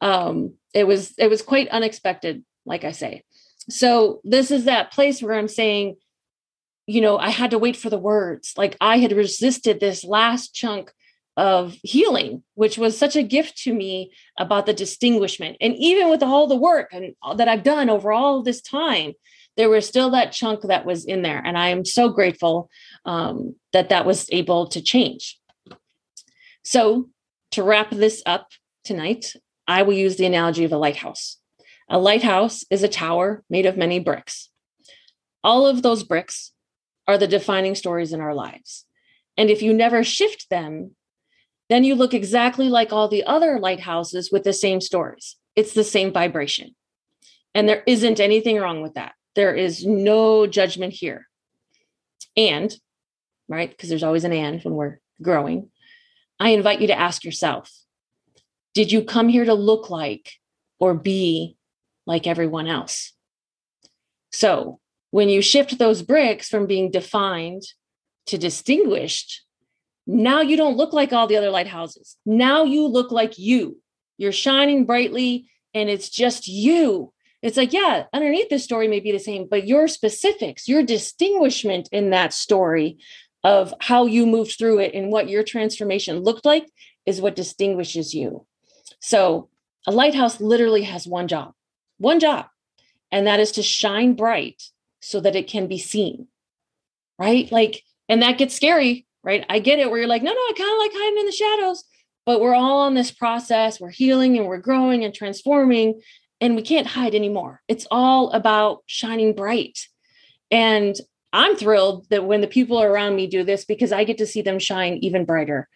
Um, 0.00 0.54
it 0.72 0.86
was, 0.86 1.14
it 1.18 1.28
was 1.28 1.42
quite 1.42 1.68
unexpected, 1.68 2.44
like 2.64 2.84
I 2.84 2.92
say. 2.92 3.24
So 3.68 4.20
this 4.24 4.50
is 4.50 4.64
that 4.64 4.92
place 4.92 5.22
where 5.22 5.34
I'm 5.34 5.48
saying, 5.48 5.96
you 6.86 7.00
know, 7.00 7.18
I 7.18 7.30
had 7.30 7.50
to 7.50 7.58
wait 7.58 7.76
for 7.76 7.90
the 7.90 7.98
words. 7.98 8.54
Like 8.56 8.76
I 8.80 8.98
had 8.98 9.12
resisted 9.12 9.80
this 9.80 10.04
last 10.04 10.54
chunk 10.54 10.92
of 11.36 11.76
healing, 11.82 12.42
which 12.54 12.78
was 12.78 12.96
such 12.96 13.14
a 13.14 13.22
gift 13.22 13.58
to 13.58 13.74
me 13.74 14.12
about 14.38 14.66
the 14.66 14.72
distinguishment. 14.72 15.56
And 15.60 15.74
even 15.76 16.08
with 16.08 16.22
all 16.22 16.46
the 16.46 16.56
work 16.56 16.90
and 16.92 17.14
that 17.36 17.48
I've 17.48 17.62
done 17.62 17.90
over 17.90 18.12
all 18.12 18.42
this 18.42 18.62
time, 18.62 19.12
there 19.56 19.68
was 19.68 19.86
still 19.86 20.10
that 20.10 20.32
chunk 20.32 20.62
that 20.62 20.86
was 20.86 21.04
in 21.04 21.22
there. 21.22 21.42
And 21.44 21.58
I 21.58 21.68
am 21.68 21.84
so 21.84 22.08
grateful 22.08 22.70
um, 23.04 23.56
that 23.72 23.88
that 23.88 24.06
was 24.06 24.26
able 24.30 24.68
to 24.68 24.80
change. 24.80 25.38
So, 26.64 27.10
to 27.52 27.62
wrap 27.62 27.90
this 27.90 28.22
up 28.26 28.48
tonight, 28.84 29.34
I 29.68 29.82
will 29.82 29.94
use 29.94 30.16
the 30.16 30.26
analogy 30.26 30.64
of 30.64 30.72
a 30.72 30.76
lighthouse. 30.76 31.38
A 31.88 31.98
lighthouse 31.98 32.64
is 32.70 32.82
a 32.82 32.88
tower 32.88 33.44
made 33.48 33.66
of 33.66 33.76
many 33.76 34.00
bricks. 34.00 34.50
All 35.44 35.66
of 35.66 35.82
those 35.82 36.02
bricks 36.02 36.52
are 37.06 37.18
the 37.18 37.26
defining 37.26 37.74
stories 37.74 38.12
in 38.12 38.20
our 38.20 38.34
lives. 38.34 38.84
And 39.36 39.50
if 39.50 39.62
you 39.62 39.72
never 39.72 40.02
shift 40.02 40.48
them, 40.50 40.96
then 41.68 41.84
you 41.84 41.94
look 41.94 42.14
exactly 42.14 42.68
like 42.68 42.92
all 42.92 43.08
the 43.08 43.24
other 43.24 43.58
lighthouses 43.58 44.30
with 44.30 44.44
the 44.44 44.52
same 44.52 44.80
stories. 44.80 45.36
It's 45.54 45.74
the 45.74 45.84
same 45.84 46.12
vibration. 46.12 46.74
And 47.54 47.68
there 47.68 47.82
isn't 47.86 48.20
anything 48.20 48.58
wrong 48.58 48.82
with 48.82 48.94
that. 48.94 49.14
There 49.34 49.54
is 49.54 49.84
no 49.84 50.46
judgment 50.46 50.92
here. 50.92 51.26
And, 52.36 52.74
right, 53.48 53.70
because 53.70 53.88
there's 53.88 54.02
always 54.02 54.24
an 54.24 54.32
and 54.32 54.62
when 54.62 54.74
we're 54.74 55.00
growing, 55.22 55.70
I 56.38 56.50
invite 56.50 56.80
you 56.80 56.86
to 56.88 56.98
ask 56.98 57.24
yourself 57.24 57.72
Did 58.74 58.92
you 58.92 59.02
come 59.02 59.28
here 59.28 59.44
to 59.44 59.54
look 59.54 59.90
like 59.90 60.32
or 60.78 60.94
be 60.94 61.56
like 62.06 62.26
everyone 62.26 62.66
else? 62.66 63.12
So, 64.32 64.80
when 65.10 65.28
you 65.28 65.40
shift 65.40 65.78
those 65.78 66.02
bricks 66.02 66.48
from 66.48 66.66
being 66.66 66.90
defined 66.90 67.62
to 68.26 68.38
distinguished, 68.38 69.44
now 70.06 70.40
you 70.40 70.56
don't 70.56 70.76
look 70.76 70.92
like 70.92 71.12
all 71.12 71.26
the 71.26 71.36
other 71.36 71.50
lighthouses. 71.50 72.16
Now 72.24 72.64
you 72.64 72.86
look 72.86 73.10
like 73.10 73.38
you. 73.38 73.80
You're 74.18 74.32
shining 74.32 74.84
brightly 74.84 75.48
and 75.74 75.88
it's 75.88 76.08
just 76.08 76.48
you. 76.48 77.12
It's 77.42 77.56
like, 77.56 77.72
yeah, 77.72 78.04
underneath 78.12 78.48
the 78.48 78.58
story 78.58 78.88
may 78.88 79.00
be 79.00 79.12
the 79.12 79.18
same, 79.18 79.46
but 79.48 79.66
your 79.66 79.88
specifics, 79.88 80.68
your 80.68 80.82
distinguishment 80.82 81.88
in 81.92 82.10
that 82.10 82.32
story 82.32 82.98
of 83.44 83.72
how 83.80 84.06
you 84.06 84.26
moved 84.26 84.56
through 84.58 84.80
it 84.80 84.94
and 84.94 85.12
what 85.12 85.28
your 85.28 85.42
transformation 85.42 86.20
looked 86.20 86.44
like 86.44 86.66
is 87.04 87.20
what 87.20 87.36
distinguishes 87.36 88.14
you. 88.14 88.46
So, 89.00 89.48
a 89.86 89.92
lighthouse 89.92 90.40
literally 90.40 90.82
has 90.82 91.06
one 91.06 91.28
job, 91.28 91.52
one 91.98 92.18
job, 92.18 92.46
and 93.12 93.28
that 93.28 93.38
is 93.38 93.52
to 93.52 93.62
shine 93.62 94.14
bright 94.14 94.60
so 95.06 95.20
that 95.20 95.36
it 95.36 95.46
can 95.46 95.68
be 95.68 95.78
seen. 95.78 96.26
Right? 97.18 97.50
Like, 97.50 97.82
and 98.08 98.22
that 98.22 98.38
gets 98.38 98.54
scary, 98.54 99.06
right? 99.22 99.46
I 99.48 99.58
get 99.60 99.78
it 99.78 99.88
where 99.88 99.98
you're 99.98 100.08
like, 100.08 100.22
no, 100.22 100.32
no, 100.32 100.36
I 100.36 100.52
kind 100.56 100.70
of 100.70 100.78
like 100.78 100.90
hiding 100.92 101.18
in 101.20 101.26
the 101.26 101.32
shadows, 101.32 101.84
but 102.26 102.40
we're 102.40 102.54
all 102.54 102.80
on 102.80 102.94
this 102.94 103.10
process. 103.10 103.80
We're 103.80 103.90
healing 103.90 104.36
and 104.36 104.46
we're 104.46 104.58
growing 104.58 105.04
and 105.04 105.14
transforming, 105.14 106.00
and 106.40 106.56
we 106.56 106.62
can't 106.62 106.88
hide 106.88 107.14
anymore. 107.14 107.62
It's 107.68 107.86
all 107.90 108.30
about 108.32 108.82
shining 108.86 109.34
bright. 109.34 109.78
And 110.50 110.94
I'm 111.32 111.56
thrilled 111.56 112.08
that 112.10 112.24
when 112.24 112.40
the 112.40 112.46
people 112.46 112.82
around 112.82 113.16
me 113.16 113.26
do 113.26 113.44
this 113.44 113.64
because 113.64 113.92
I 113.92 114.04
get 114.04 114.18
to 114.18 114.26
see 114.26 114.42
them 114.42 114.58
shine 114.58 114.98
even 115.02 115.24
brighter. 115.24 115.68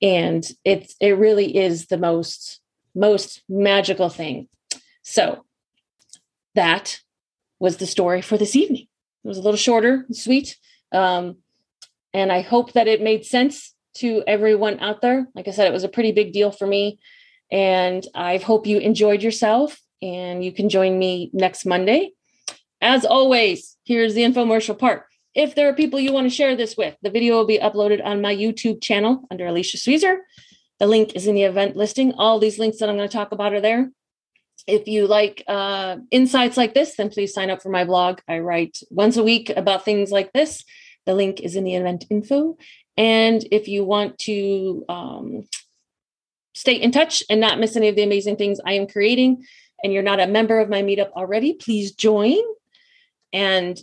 And 0.00 0.44
it's 0.64 0.96
it 1.00 1.18
really 1.18 1.56
is 1.56 1.86
the 1.86 1.98
most 1.98 2.60
most 2.94 3.42
magical 3.48 4.08
thing. 4.08 4.48
So 5.02 5.44
that 6.54 7.00
was 7.62 7.76
the 7.76 7.86
story 7.86 8.20
for 8.20 8.36
this 8.36 8.56
evening. 8.56 8.88
It 9.24 9.28
was 9.28 9.38
a 9.38 9.40
little 9.40 9.56
shorter, 9.56 10.04
sweet. 10.10 10.58
Um, 10.90 11.36
and 12.12 12.32
I 12.32 12.40
hope 12.40 12.72
that 12.72 12.88
it 12.88 13.00
made 13.00 13.24
sense 13.24 13.72
to 13.98 14.24
everyone 14.26 14.80
out 14.80 15.00
there. 15.00 15.28
Like 15.36 15.46
I 15.46 15.52
said, 15.52 15.68
it 15.68 15.72
was 15.72 15.84
a 15.84 15.88
pretty 15.88 16.10
big 16.10 16.32
deal 16.32 16.50
for 16.50 16.66
me. 16.66 16.98
And 17.52 18.04
I 18.16 18.38
hope 18.38 18.66
you 18.66 18.78
enjoyed 18.78 19.22
yourself 19.22 19.80
and 20.02 20.44
you 20.44 20.50
can 20.50 20.70
join 20.70 20.98
me 20.98 21.30
next 21.32 21.64
Monday. 21.64 22.10
As 22.80 23.04
always, 23.04 23.76
here's 23.84 24.14
the 24.14 24.22
infomercial 24.22 24.76
part. 24.76 25.04
If 25.32 25.54
there 25.54 25.68
are 25.68 25.74
people 25.74 26.00
you 26.00 26.12
want 26.12 26.26
to 26.26 26.34
share 26.34 26.56
this 26.56 26.76
with, 26.76 26.96
the 27.00 27.10
video 27.10 27.36
will 27.36 27.46
be 27.46 27.60
uploaded 27.60 28.04
on 28.04 28.20
my 28.20 28.34
YouTube 28.34 28.82
channel 28.82 29.22
under 29.30 29.46
Alicia 29.46 29.78
Sweezer. 29.78 30.22
The 30.80 30.88
link 30.88 31.14
is 31.14 31.28
in 31.28 31.36
the 31.36 31.44
event 31.44 31.76
listing. 31.76 32.12
All 32.14 32.40
these 32.40 32.58
links 32.58 32.78
that 32.78 32.88
I'm 32.88 32.96
going 32.96 33.08
to 33.08 33.12
talk 33.16 33.30
about 33.30 33.54
are 33.54 33.60
there. 33.60 33.92
If 34.66 34.86
you 34.86 35.06
like 35.06 35.42
uh, 35.48 35.96
insights 36.10 36.56
like 36.56 36.74
this, 36.74 36.96
then 36.96 37.10
please 37.10 37.34
sign 37.34 37.50
up 37.50 37.62
for 37.62 37.68
my 37.68 37.84
blog. 37.84 38.20
I 38.28 38.38
write 38.38 38.78
once 38.90 39.16
a 39.16 39.24
week 39.24 39.50
about 39.50 39.84
things 39.84 40.10
like 40.10 40.32
this. 40.32 40.64
The 41.06 41.14
link 41.14 41.40
is 41.40 41.56
in 41.56 41.64
the 41.64 41.74
event 41.74 42.04
info. 42.10 42.56
And 42.96 43.44
if 43.50 43.68
you 43.68 43.84
want 43.84 44.18
to 44.20 44.84
um, 44.88 45.44
stay 46.54 46.74
in 46.74 46.92
touch 46.92 47.22
and 47.28 47.40
not 47.40 47.58
miss 47.58 47.76
any 47.76 47.88
of 47.88 47.96
the 47.96 48.02
amazing 48.02 48.36
things 48.36 48.60
I 48.64 48.74
am 48.74 48.86
creating, 48.86 49.44
and 49.82 49.92
you're 49.92 50.02
not 50.02 50.20
a 50.20 50.26
member 50.26 50.60
of 50.60 50.68
my 50.68 50.82
meetup 50.82 51.10
already, 51.12 51.54
please 51.54 51.92
join. 51.92 52.38
And 53.32 53.80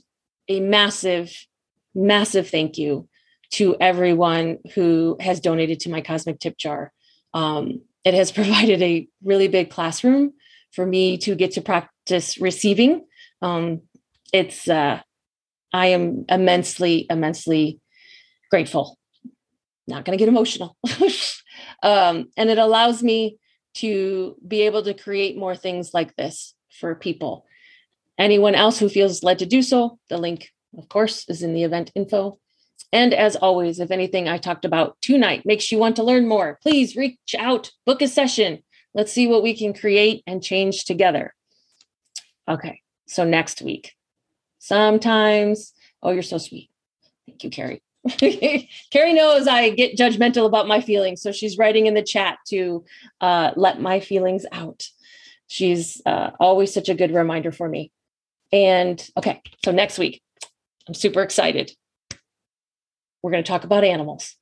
a 0.48 0.60
massive, 0.60 1.46
massive 1.94 2.50
thank 2.50 2.78
you 2.78 3.10
to 3.52 3.76
everyone 3.80 4.60
who 4.76 5.18
has 5.20 5.40
donated 5.40 5.82
to 5.82 5.90
my 5.90 6.02
cosmic 6.02 6.40
tip 6.40 6.58
jar. 6.58 6.94
Um, 7.34 7.82
it 8.06 8.14
has 8.14 8.32
provided 8.40 8.82
a 8.82 9.08
really 9.24 9.48
big 9.48 9.70
classroom 9.70 10.34
for 10.72 10.86
me 10.86 11.18
to 11.20 11.36
get 11.36 11.52
to 11.52 11.62
practice 11.62 12.40
receiving. 12.40 13.06
Um, 13.42 13.82
it's 14.34 14.68
uh, 14.68 15.02
I 15.74 15.88
am 15.88 16.26
immensely, 16.30 17.06
immensely 17.10 17.80
grateful. 18.50 18.98
Not 19.88 20.06
going 20.06 20.18
to 20.18 20.22
get 20.22 20.30
emotional, 20.30 20.78
um, 21.84 22.30
and 22.38 22.50
it 22.50 22.60
allows 22.60 23.02
me 23.02 23.38
to 23.76 24.36
be 24.48 24.62
able 24.62 24.84
to 24.84 24.94
create 24.94 25.38
more 25.38 25.56
things 25.56 25.94
like 25.94 26.16
this 26.16 26.54
for 26.80 26.96
people. 26.96 27.46
Anyone 28.18 28.56
else 28.56 28.78
who 28.78 28.90
feels 28.90 29.24
led 29.24 29.40
to 29.40 29.46
do 29.46 29.62
so, 29.62 29.98
the 30.10 30.18
link, 30.18 30.50
of 30.78 30.90
course, 30.90 31.26
is 31.30 31.42
in 31.42 31.54
the 31.54 31.64
event 31.64 31.92
info. 31.96 32.40
And 32.92 33.14
as 33.14 33.36
always, 33.36 33.80
if 33.80 33.92
anything 33.92 34.28
I 34.28 34.38
talked 34.38 34.66
about 34.66 34.98
tonight 35.02 35.46
makes 35.46 35.72
you 35.72 35.78
want 35.78 35.96
to 35.98 36.04
learn 36.04 36.28
more, 36.28 36.60
please 36.62 36.96
reach 36.96 37.36
out, 37.38 37.72
book 37.86 38.02
a 38.02 38.08
session. 38.08 38.64
Let's 38.94 39.12
see 39.12 39.28
what 39.28 39.44
we 39.44 39.56
can 39.56 39.74
create 39.74 40.24
and 40.26 40.44
change 40.44 40.86
together. 40.86 41.34
Okay, 42.48 42.82
so 43.08 43.24
next 43.24 43.62
week, 43.62 43.94
sometimes, 44.58 45.74
oh, 46.02 46.12
you're 46.12 46.24
so 46.24 46.38
sweet. 46.38 46.70
Thank 47.28 47.44
you, 47.44 47.50
Carrie. 47.50 47.84
Carrie 48.92 49.14
knows 49.14 49.48
I 49.48 49.70
get 49.70 49.98
judgmental 49.98 50.46
about 50.46 50.68
my 50.68 50.82
feelings, 50.82 51.22
so 51.22 51.32
she's 51.32 51.58
writing 51.58 51.86
in 51.86 51.94
the 51.94 52.02
chat 52.02 52.38
to 52.48 52.84
uh, 53.22 53.52
let 53.56 53.82
my 53.82 54.00
feelings 54.00 54.46
out. 54.52 54.88
She's 55.48 56.02
uh, 56.06 56.32
always 56.40 56.74
such 56.74 56.90
a 56.90 56.96
good 56.96 57.14
reminder 57.14 57.52
for 57.52 57.70
me. 57.70 57.92
And 58.52 59.06
okay, 59.18 59.42
so 59.64 59.72
next 59.72 60.00
week, 60.00 60.22
I'm 60.88 60.94
super 60.96 61.22
excited 61.22 61.72
we're 63.22 63.32
going 63.32 63.44
to 63.44 63.48
talk 63.48 63.64
about 63.64 63.84
animals. 63.84 64.36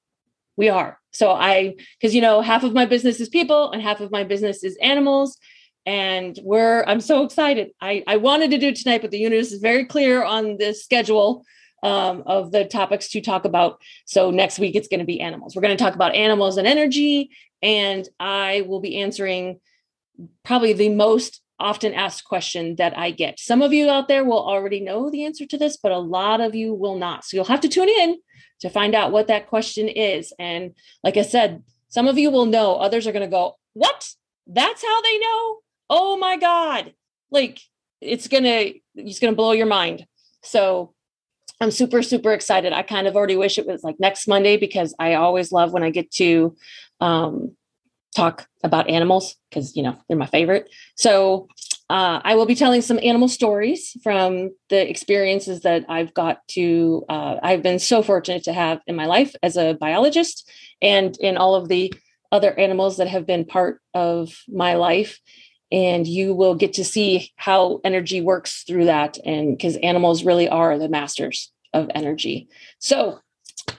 We 0.57 0.69
are. 0.69 0.99
So 1.11 1.31
I, 1.31 1.75
because 1.99 2.13
you 2.13 2.21
know, 2.21 2.41
half 2.41 2.63
of 2.63 2.73
my 2.73 2.85
business 2.85 3.19
is 3.19 3.29
people 3.29 3.71
and 3.71 3.81
half 3.81 4.01
of 4.01 4.11
my 4.11 4.23
business 4.23 4.63
is 4.63 4.77
animals. 4.81 5.37
And 5.85 6.37
we're, 6.43 6.83
I'm 6.83 6.99
so 6.99 7.23
excited. 7.23 7.69
I, 7.79 8.03
I 8.07 8.17
wanted 8.17 8.51
to 8.51 8.57
do 8.57 8.73
tonight, 8.73 9.01
but 9.01 9.11
the 9.11 9.19
universe 9.19 9.53
is 9.53 9.61
very 9.61 9.85
clear 9.85 10.23
on 10.23 10.57
the 10.57 10.73
schedule 10.73 11.45
um, 11.83 12.23
of 12.25 12.51
the 12.51 12.65
topics 12.65 13.09
to 13.09 13.21
talk 13.21 13.45
about. 13.45 13.81
So 14.05 14.31
next 14.31 14.59
week 14.59 14.75
it's 14.75 14.89
going 14.89 14.99
to 14.99 15.05
be 15.05 15.21
animals. 15.21 15.55
We're 15.55 15.61
going 15.61 15.77
to 15.77 15.81
talk 15.81 15.95
about 15.95 16.15
animals 16.15 16.57
and 16.57 16.67
energy. 16.67 17.29
And 17.61 18.07
I 18.19 18.65
will 18.67 18.81
be 18.81 18.99
answering 18.99 19.59
probably 20.43 20.73
the 20.73 20.89
most 20.89 21.41
often 21.59 21.93
asked 21.93 22.25
question 22.25 22.75
that 22.75 22.97
I 22.97 23.11
get. 23.11 23.39
Some 23.39 23.61
of 23.61 23.73
you 23.73 23.89
out 23.89 24.07
there 24.07 24.23
will 24.23 24.45
already 24.45 24.79
know 24.79 25.09
the 25.09 25.25
answer 25.25 25.45
to 25.45 25.57
this, 25.57 25.77
but 25.77 25.91
a 25.91 25.97
lot 25.97 26.41
of 26.41 26.55
you 26.55 26.73
will 26.73 26.97
not. 26.97 27.25
So 27.25 27.37
you'll 27.37 27.45
have 27.45 27.61
to 27.61 27.69
tune 27.69 27.89
in 27.89 28.17
to 28.61 28.69
find 28.69 28.95
out 28.95 29.11
what 29.11 29.27
that 29.27 29.47
question 29.47 29.87
is. 29.87 30.33
And 30.39 30.73
like 31.03 31.17
I 31.17 31.21
said, 31.23 31.63
some 31.89 32.07
of 32.07 32.17
you 32.17 32.31
will 32.31 32.45
know, 32.45 32.75
others 32.75 33.07
are 33.07 33.11
going 33.11 33.25
to 33.25 33.31
go, 33.31 33.55
What? 33.73 34.09
That's 34.45 34.83
how 34.83 35.01
they 35.01 35.17
know? 35.19 35.57
Oh 35.89 36.17
my 36.17 36.37
God. 36.37 36.93
Like 37.31 37.59
it's 38.01 38.27
going 38.27 38.43
to, 38.43 38.73
it's 38.95 39.19
going 39.19 39.33
to 39.33 39.35
blow 39.35 39.51
your 39.51 39.65
mind. 39.65 40.05
So 40.43 40.93
I'm 41.59 41.71
super, 41.71 42.03
super 42.03 42.33
excited. 42.33 42.71
I 42.71 42.83
kind 42.83 43.07
of 43.07 43.15
already 43.15 43.35
wish 43.35 43.57
it 43.57 43.67
was 43.67 43.83
like 43.83 43.99
next 43.99 44.27
Monday 44.27 44.57
because 44.57 44.93
I 44.99 45.15
always 45.15 45.51
love 45.51 45.71
when 45.71 45.83
I 45.83 45.89
get 45.89 46.11
to 46.11 46.55
um, 47.01 47.55
talk 48.15 48.47
about 48.63 48.89
animals 48.89 49.35
because, 49.49 49.75
you 49.75 49.83
know, 49.83 49.97
they're 50.07 50.17
my 50.17 50.25
favorite. 50.25 50.69
So 50.95 51.47
uh, 51.89 52.19
I 52.23 52.35
will 52.35 52.45
be 52.45 52.55
telling 52.55 52.81
some 52.81 52.99
animal 53.01 53.27
stories 53.27 53.95
from 54.03 54.51
the 54.69 54.89
experiences 54.89 55.61
that 55.61 55.85
I've 55.87 56.13
got 56.13 56.45
to, 56.49 57.05
uh, 57.07 57.37
I've 57.41 57.63
been 57.63 57.79
so 57.79 58.01
fortunate 58.01 58.43
to 58.45 58.53
have 58.53 58.81
in 58.87 58.95
my 58.95 59.05
life 59.05 59.35
as 59.41 59.55
a 59.55 59.73
biologist 59.73 60.49
and 60.81 61.15
in 61.17 61.37
all 61.37 61.55
of 61.55 61.69
the 61.69 61.93
other 62.31 62.57
animals 62.59 62.97
that 62.97 63.07
have 63.07 63.25
been 63.25 63.45
part 63.45 63.81
of 63.93 64.33
my 64.49 64.75
life. 64.75 65.19
And 65.71 66.07
you 66.07 66.33
will 66.33 66.55
get 66.55 66.73
to 66.73 66.85
see 66.85 67.31
how 67.35 67.79
energy 67.83 68.21
works 68.21 68.63
through 68.63 68.85
that. 68.85 69.17
And 69.25 69.57
because 69.57 69.77
animals 69.77 70.23
really 70.23 70.47
are 70.49 70.77
the 70.77 70.89
masters 70.89 71.51
of 71.73 71.89
energy. 71.93 72.47
So 72.79 73.19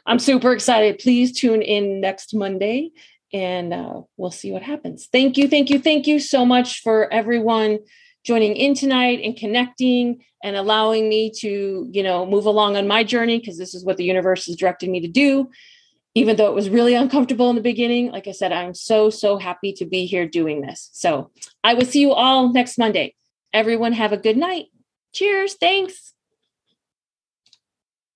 I'm 0.06 0.18
super 0.18 0.52
excited. 0.52 0.98
Please 0.98 1.32
tune 1.32 1.62
in 1.62 2.00
next 2.00 2.34
Monday 2.34 2.92
and 3.32 3.72
uh, 3.72 4.02
we'll 4.16 4.30
see 4.30 4.52
what 4.52 4.62
happens. 4.62 5.08
Thank 5.12 5.36
you, 5.36 5.48
thank 5.48 5.70
you, 5.70 5.78
thank 5.78 6.06
you 6.06 6.18
so 6.18 6.44
much 6.44 6.82
for 6.82 7.12
everyone 7.12 7.78
joining 8.24 8.56
in 8.56 8.74
tonight 8.74 9.20
and 9.22 9.36
connecting 9.36 10.24
and 10.42 10.56
allowing 10.56 11.08
me 11.08 11.32
to, 11.38 11.88
you 11.90 12.02
know, 12.02 12.26
move 12.26 12.46
along 12.46 12.76
on 12.76 12.86
my 12.86 13.02
journey 13.04 13.38
because 13.38 13.58
this 13.58 13.74
is 13.74 13.84
what 13.84 13.96
the 13.96 14.04
universe 14.04 14.48
is 14.48 14.56
directing 14.56 14.92
me 14.92 15.00
to 15.00 15.08
do. 15.08 15.50
Even 16.14 16.36
though 16.36 16.48
it 16.48 16.54
was 16.54 16.68
really 16.68 16.94
uncomfortable 16.94 17.48
in 17.50 17.56
the 17.56 17.62
beginning, 17.62 18.10
like 18.10 18.26
I 18.26 18.32
said, 18.32 18.52
I'm 18.52 18.74
so, 18.74 19.08
so 19.10 19.38
happy 19.38 19.72
to 19.74 19.86
be 19.86 20.06
here 20.06 20.26
doing 20.26 20.62
this. 20.62 20.90
So 20.92 21.30
I 21.62 21.74
will 21.74 21.84
see 21.84 22.00
you 22.00 22.12
all 22.12 22.52
next 22.52 22.78
Monday. 22.78 23.14
Everyone 23.52 23.92
have 23.92 24.12
a 24.12 24.16
good 24.16 24.36
night. 24.36 24.66
Cheers. 25.12 25.54
Thanks. 25.54 26.14